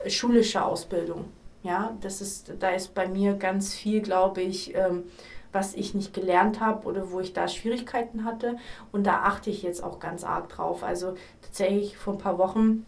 [0.06, 1.26] schulische Ausbildung.
[1.62, 5.04] Ja, das ist, da ist bei mir ganz viel, glaube ich, ähm,
[5.52, 8.56] was ich nicht gelernt habe oder wo ich da Schwierigkeiten hatte.
[8.92, 10.82] Und da achte ich jetzt auch ganz arg drauf.
[10.82, 12.86] Also tatsächlich vor ein paar Wochen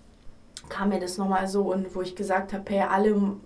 [0.68, 3.36] kam mir das nochmal so und wo ich gesagt habe, hey, alle,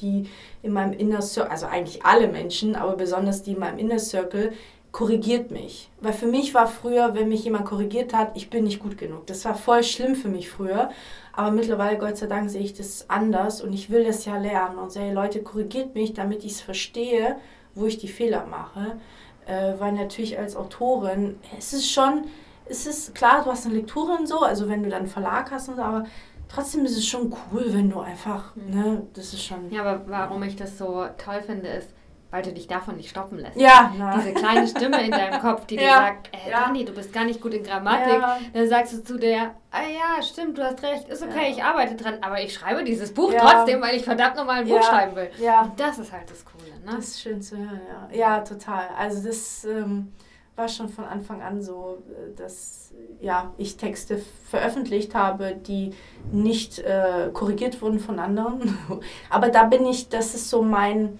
[0.00, 0.28] die
[0.62, 4.52] in meinem Inner Circle, also eigentlich alle Menschen, aber besonders die in meinem Inner Circle,
[4.90, 5.90] korrigiert mich.
[6.00, 9.26] Weil für mich war früher, wenn mich jemand korrigiert hat, ich bin nicht gut genug.
[9.26, 10.90] Das war voll schlimm für mich früher.
[11.32, 14.78] Aber mittlerweile, Gott sei Dank, sehe ich das anders und ich will das ja lernen
[14.78, 17.36] und sage, Leute, korrigiert mich, damit ich es verstehe,
[17.74, 18.98] wo ich die Fehler mache.
[19.46, 22.24] Äh, weil natürlich als Autorin, es ist schon,
[22.66, 25.50] es ist klar, du hast eine Lektorin und so, also wenn du dann einen Verlag
[25.50, 26.04] hast und so, aber
[26.48, 28.70] trotzdem ist es schon cool, wenn du einfach, mhm.
[28.70, 29.70] ne, das ist schon.
[29.70, 31.88] Ja, aber warum ich das so toll finde, ist,
[32.32, 33.60] weil du dich davon nicht stoppen lässt.
[33.60, 33.92] Ja.
[33.98, 34.16] Na.
[34.16, 35.82] Diese kleine Stimme in deinem Kopf, die ja.
[35.82, 36.60] dir sagt, äh, ja.
[36.60, 38.20] Dani, du bist gar nicht gut in Grammatik.
[38.20, 38.38] Ja.
[38.54, 41.50] Dann sagst du zu der, ah ja, stimmt, du hast recht, ist okay, ja.
[41.50, 44.82] ich arbeite dran, aber ich schreibe dieses Buch trotzdem, weil ich verdammt nochmal ein Buch
[44.82, 45.30] schreiben will.
[45.38, 45.60] Ja.
[45.62, 46.92] Und das ist halt das Coole, ne?
[46.96, 48.16] Das ist schön zu hören, ja.
[48.16, 48.88] Ja, total.
[48.96, 50.12] Also das ähm,
[50.56, 55.94] war schon von Anfang an so, äh, dass ja, ich Texte veröffentlicht habe, die
[56.30, 58.76] nicht äh, korrigiert wurden von anderen.
[59.30, 61.18] aber da bin ich, das ist so mein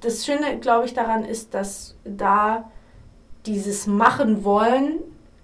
[0.00, 2.70] das Schöne, glaube ich, daran ist, dass da
[3.46, 5.00] dieses Machen wollen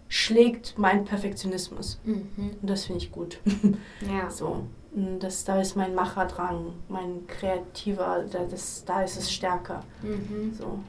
[0.08, 2.00] schlägt mein Perfektionismus.
[2.04, 2.56] Mhm.
[2.60, 3.38] Und das finde ich gut.
[4.12, 4.30] Ja.
[4.30, 4.66] So.
[4.92, 9.84] Das, da ist mein Macherdrang, mein kreativer, das, da ist es stärker.
[10.02, 10.52] Mhm.
[10.52, 10.80] So,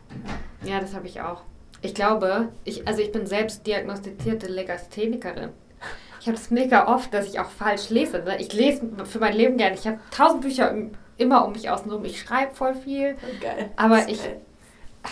[0.63, 0.73] ja.
[0.73, 1.43] ja, das habe ich auch.
[1.83, 5.49] Ich glaube, ich, also ich bin selbst diagnostizierte Legasthenikerin.
[6.19, 8.19] Ich habe es mega oft, dass ich auch falsch lese.
[8.19, 8.39] Ne?
[8.39, 9.75] Ich lese für mein Leben gerne.
[9.75, 10.91] Ich habe tausend Bücher im
[11.21, 12.03] immer um mich außen rum.
[12.03, 13.15] Ich schreibe voll viel.
[13.39, 13.69] Geil.
[13.75, 14.19] Aber ich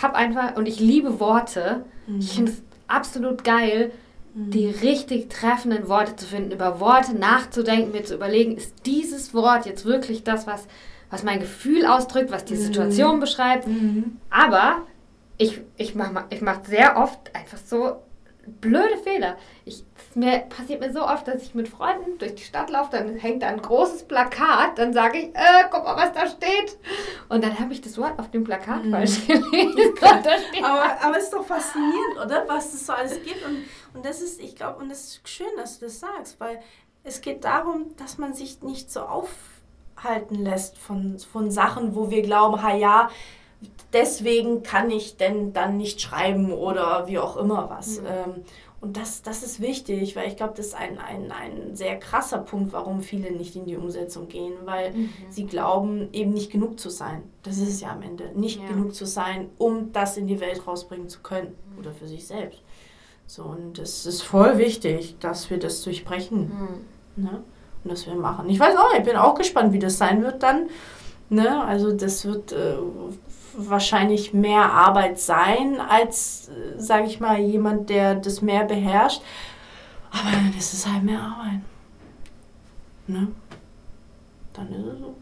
[0.02, 1.84] habe einfach, und ich liebe Worte.
[2.06, 2.18] Mhm.
[2.18, 3.92] Ich finde es absolut geil.
[4.34, 9.66] Die richtig treffenden Worte zu finden, über Worte nachzudenken, mir zu überlegen, ist dieses Wort
[9.66, 10.66] jetzt wirklich das, was,
[11.10, 12.60] was mein Gefühl ausdrückt, was die mhm.
[12.60, 13.66] Situation beschreibt.
[13.66, 14.18] Mhm.
[14.30, 14.82] Aber
[15.36, 17.96] ich, ich mache ich mach sehr oft einfach so
[18.60, 19.36] blöde Fehler.
[19.64, 23.16] Ich, mir passiert mir so oft, dass ich mit Freunden durch die Stadt laufe, dann
[23.16, 26.76] hängt da ein großes Plakat, dann sage ich, äh, guck mal, was da steht.
[27.28, 28.90] Und dann habe ich das Wort auf dem Plakat mhm.
[28.90, 29.94] falsch gelesen.
[30.64, 32.44] aber, aber es ist doch faszinierend, oder?
[32.46, 33.44] Was es so alles gibt.
[33.46, 33.64] Und,
[33.94, 36.60] und das ist, ich glaube, und es ist schön, dass du das sagst, weil
[37.02, 42.22] es geht darum, dass man sich nicht so aufhalten lässt von, von Sachen, wo wir
[42.22, 43.10] glauben, ha ja,
[43.92, 48.00] deswegen kann ich denn dann nicht schreiben oder wie auch immer was.
[48.00, 48.06] Mhm.
[48.06, 48.34] Ähm,
[48.80, 52.38] und das, das ist wichtig, weil ich glaube, das ist ein, ein, ein sehr krasser
[52.38, 55.10] Punkt, warum viele nicht in die Umsetzung gehen, weil mhm.
[55.28, 57.22] sie glauben, eben nicht genug zu sein.
[57.42, 58.30] Das ist es ja am Ende.
[58.34, 58.68] Nicht ja.
[58.68, 62.62] genug zu sein, um das in die Welt rausbringen zu können oder für sich selbst.
[63.30, 66.50] So, und es ist voll wichtig, dass wir das durchbrechen.
[67.16, 67.22] Mhm.
[67.22, 67.44] Ne?
[67.84, 68.50] Und das wir machen.
[68.50, 70.68] Ich weiß auch, ich bin auch gespannt, wie das sein wird dann.
[71.28, 71.62] Ne?
[71.64, 72.74] Also das wird äh,
[73.54, 79.22] wahrscheinlich mehr Arbeit sein als, äh, sage ich mal, jemand, der das mehr beherrscht.
[80.10, 81.60] Aber dann ist es halt mehr Arbeit.
[83.06, 83.28] Ne?
[84.54, 85.14] Dann ist es so.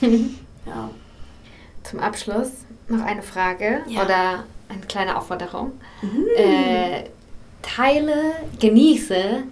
[0.00, 0.38] Hm.
[0.66, 0.90] ja.
[1.82, 4.02] Zum Abschluss noch eine Frage ja.
[4.02, 5.72] oder eine kleine Aufforderung.
[6.00, 6.26] Mhm.
[6.36, 7.04] Äh,
[7.62, 9.44] teile, genieße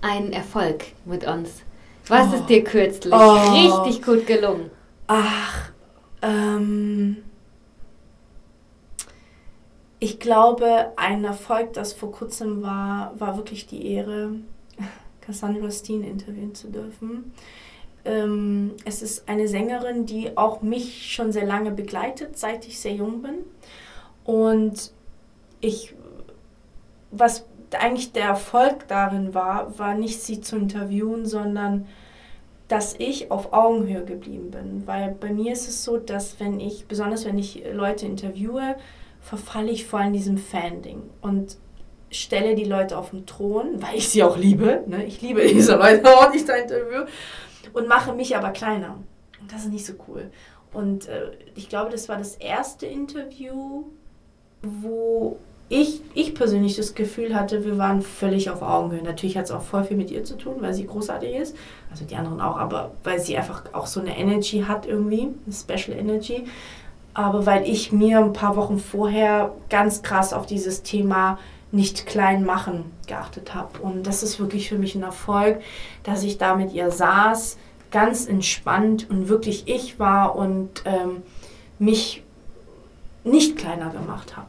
[0.00, 1.62] einen Erfolg mit uns.
[2.06, 2.36] Was oh.
[2.36, 3.52] ist dir kürzlich oh.
[3.52, 4.70] richtig gut gelungen?
[5.06, 5.70] Ach,
[6.22, 7.18] ähm,
[9.98, 14.32] ich glaube, ein Erfolg, das vor kurzem war, war wirklich die Ehre,
[15.20, 17.32] Cassandra Steen interviewen zu dürfen.
[18.04, 22.94] Ähm, es ist eine Sängerin, die auch mich schon sehr lange begleitet, seit ich sehr
[22.94, 23.34] jung bin.
[24.30, 24.92] Und
[25.60, 25.92] ich,
[27.10, 31.88] was eigentlich der Erfolg darin war, war nicht sie zu interviewen, sondern
[32.68, 34.86] dass ich auf Augenhöhe geblieben bin.
[34.86, 38.76] Weil bei mir ist es so, dass wenn ich, besonders wenn ich Leute interviewe,
[39.20, 41.56] verfalle ich vor allem diesem Fan-Ding und
[42.12, 44.84] stelle die Leute auf den Thron, weil ich sie auch liebe.
[44.86, 45.06] Ne?
[45.06, 47.02] Ich liebe diese Leute auch nicht ein Interview.
[47.72, 48.96] Und mache mich aber kleiner.
[49.40, 50.30] Und das ist nicht so cool.
[50.72, 53.86] Und äh, ich glaube, das war das erste Interview,
[54.62, 55.38] wo
[55.68, 59.02] ich, ich persönlich das Gefühl hatte, wir waren völlig auf Augenhöhe.
[59.02, 61.56] Natürlich hat es auch voll viel mit ihr zu tun, weil sie großartig ist.
[61.90, 65.54] Also die anderen auch, aber weil sie einfach auch so eine Energy hat irgendwie, eine
[65.54, 66.44] Special Energy
[67.14, 71.38] aber weil ich mir ein paar Wochen vorher ganz krass auf dieses Thema
[71.72, 73.78] nicht klein machen geachtet habe.
[73.80, 75.60] Und das ist wirklich für mich ein Erfolg,
[76.02, 77.58] dass ich da mit ihr saß,
[77.90, 81.22] ganz entspannt und wirklich ich war und ähm,
[81.78, 82.22] mich
[83.24, 84.48] nicht kleiner gemacht habe.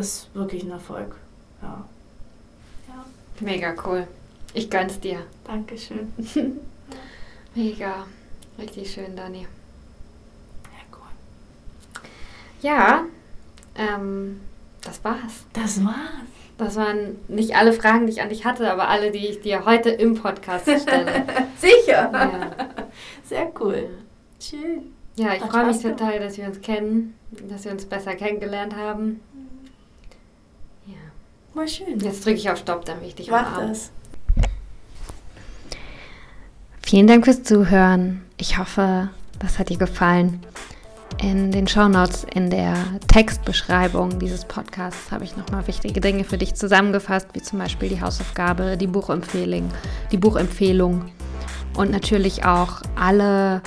[0.00, 1.14] Das ist wirklich ein Erfolg.
[1.60, 1.84] Ja.
[2.88, 3.04] ja.
[3.40, 4.08] Mega cool.
[4.54, 5.26] Ich gönn's dir.
[5.44, 6.10] Dankeschön.
[7.54, 8.06] Mega.
[8.58, 9.46] Richtig schön, Dani.
[12.62, 13.04] Ja,
[13.74, 14.40] ähm,
[14.80, 15.44] das war's.
[15.52, 15.94] Das war's.
[16.56, 19.66] Das waren nicht alle Fragen, die ich an dich hatte, aber alle, die ich dir
[19.66, 21.26] heute im Podcast stelle.
[21.58, 22.10] Sicher.
[22.10, 22.50] Ja.
[23.22, 23.90] Sehr cool.
[24.40, 24.94] Schön.
[25.16, 27.18] Ja, ich freue mich total, dass wir uns kennen,
[27.50, 29.20] dass wir uns besser kennengelernt haben.
[31.54, 31.98] Mal schön.
[32.00, 33.90] Jetzt drücke ich auf Stopp, damit ich dich Mach das.
[36.82, 38.22] Vielen Dank fürs Zuhören.
[38.36, 40.40] Ich hoffe, das hat dir gefallen.
[41.22, 42.74] In den Shownotes, in der
[43.08, 48.00] Textbeschreibung dieses Podcasts habe ich nochmal wichtige Dinge für dich zusammengefasst, wie zum Beispiel die
[48.00, 49.70] Hausaufgabe, die Buchempfehlung,
[50.12, 51.10] die Buchempfehlung
[51.76, 53.60] und natürlich auch alle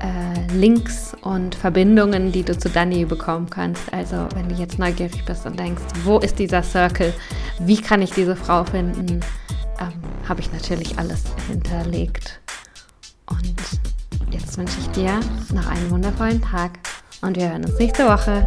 [0.00, 3.92] äh, Links und Verbindungen, die du zu Dani bekommen kannst.
[3.92, 7.12] Also wenn du jetzt neugierig bist und denkst, wo ist dieser Circle,
[7.60, 9.20] wie kann ich diese Frau finden,
[9.80, 9.92] ähm,
[10.28, 12.40] habe ich natürlich alles hinterlegt.
[13.26, 13.54] Und
[14.34, 15.20] Jetzt wünsche ich dir
[15.54, 16.72] noch einen wundervollen Tag
[17.22, 18.44] und wir hören uns nächste Woche.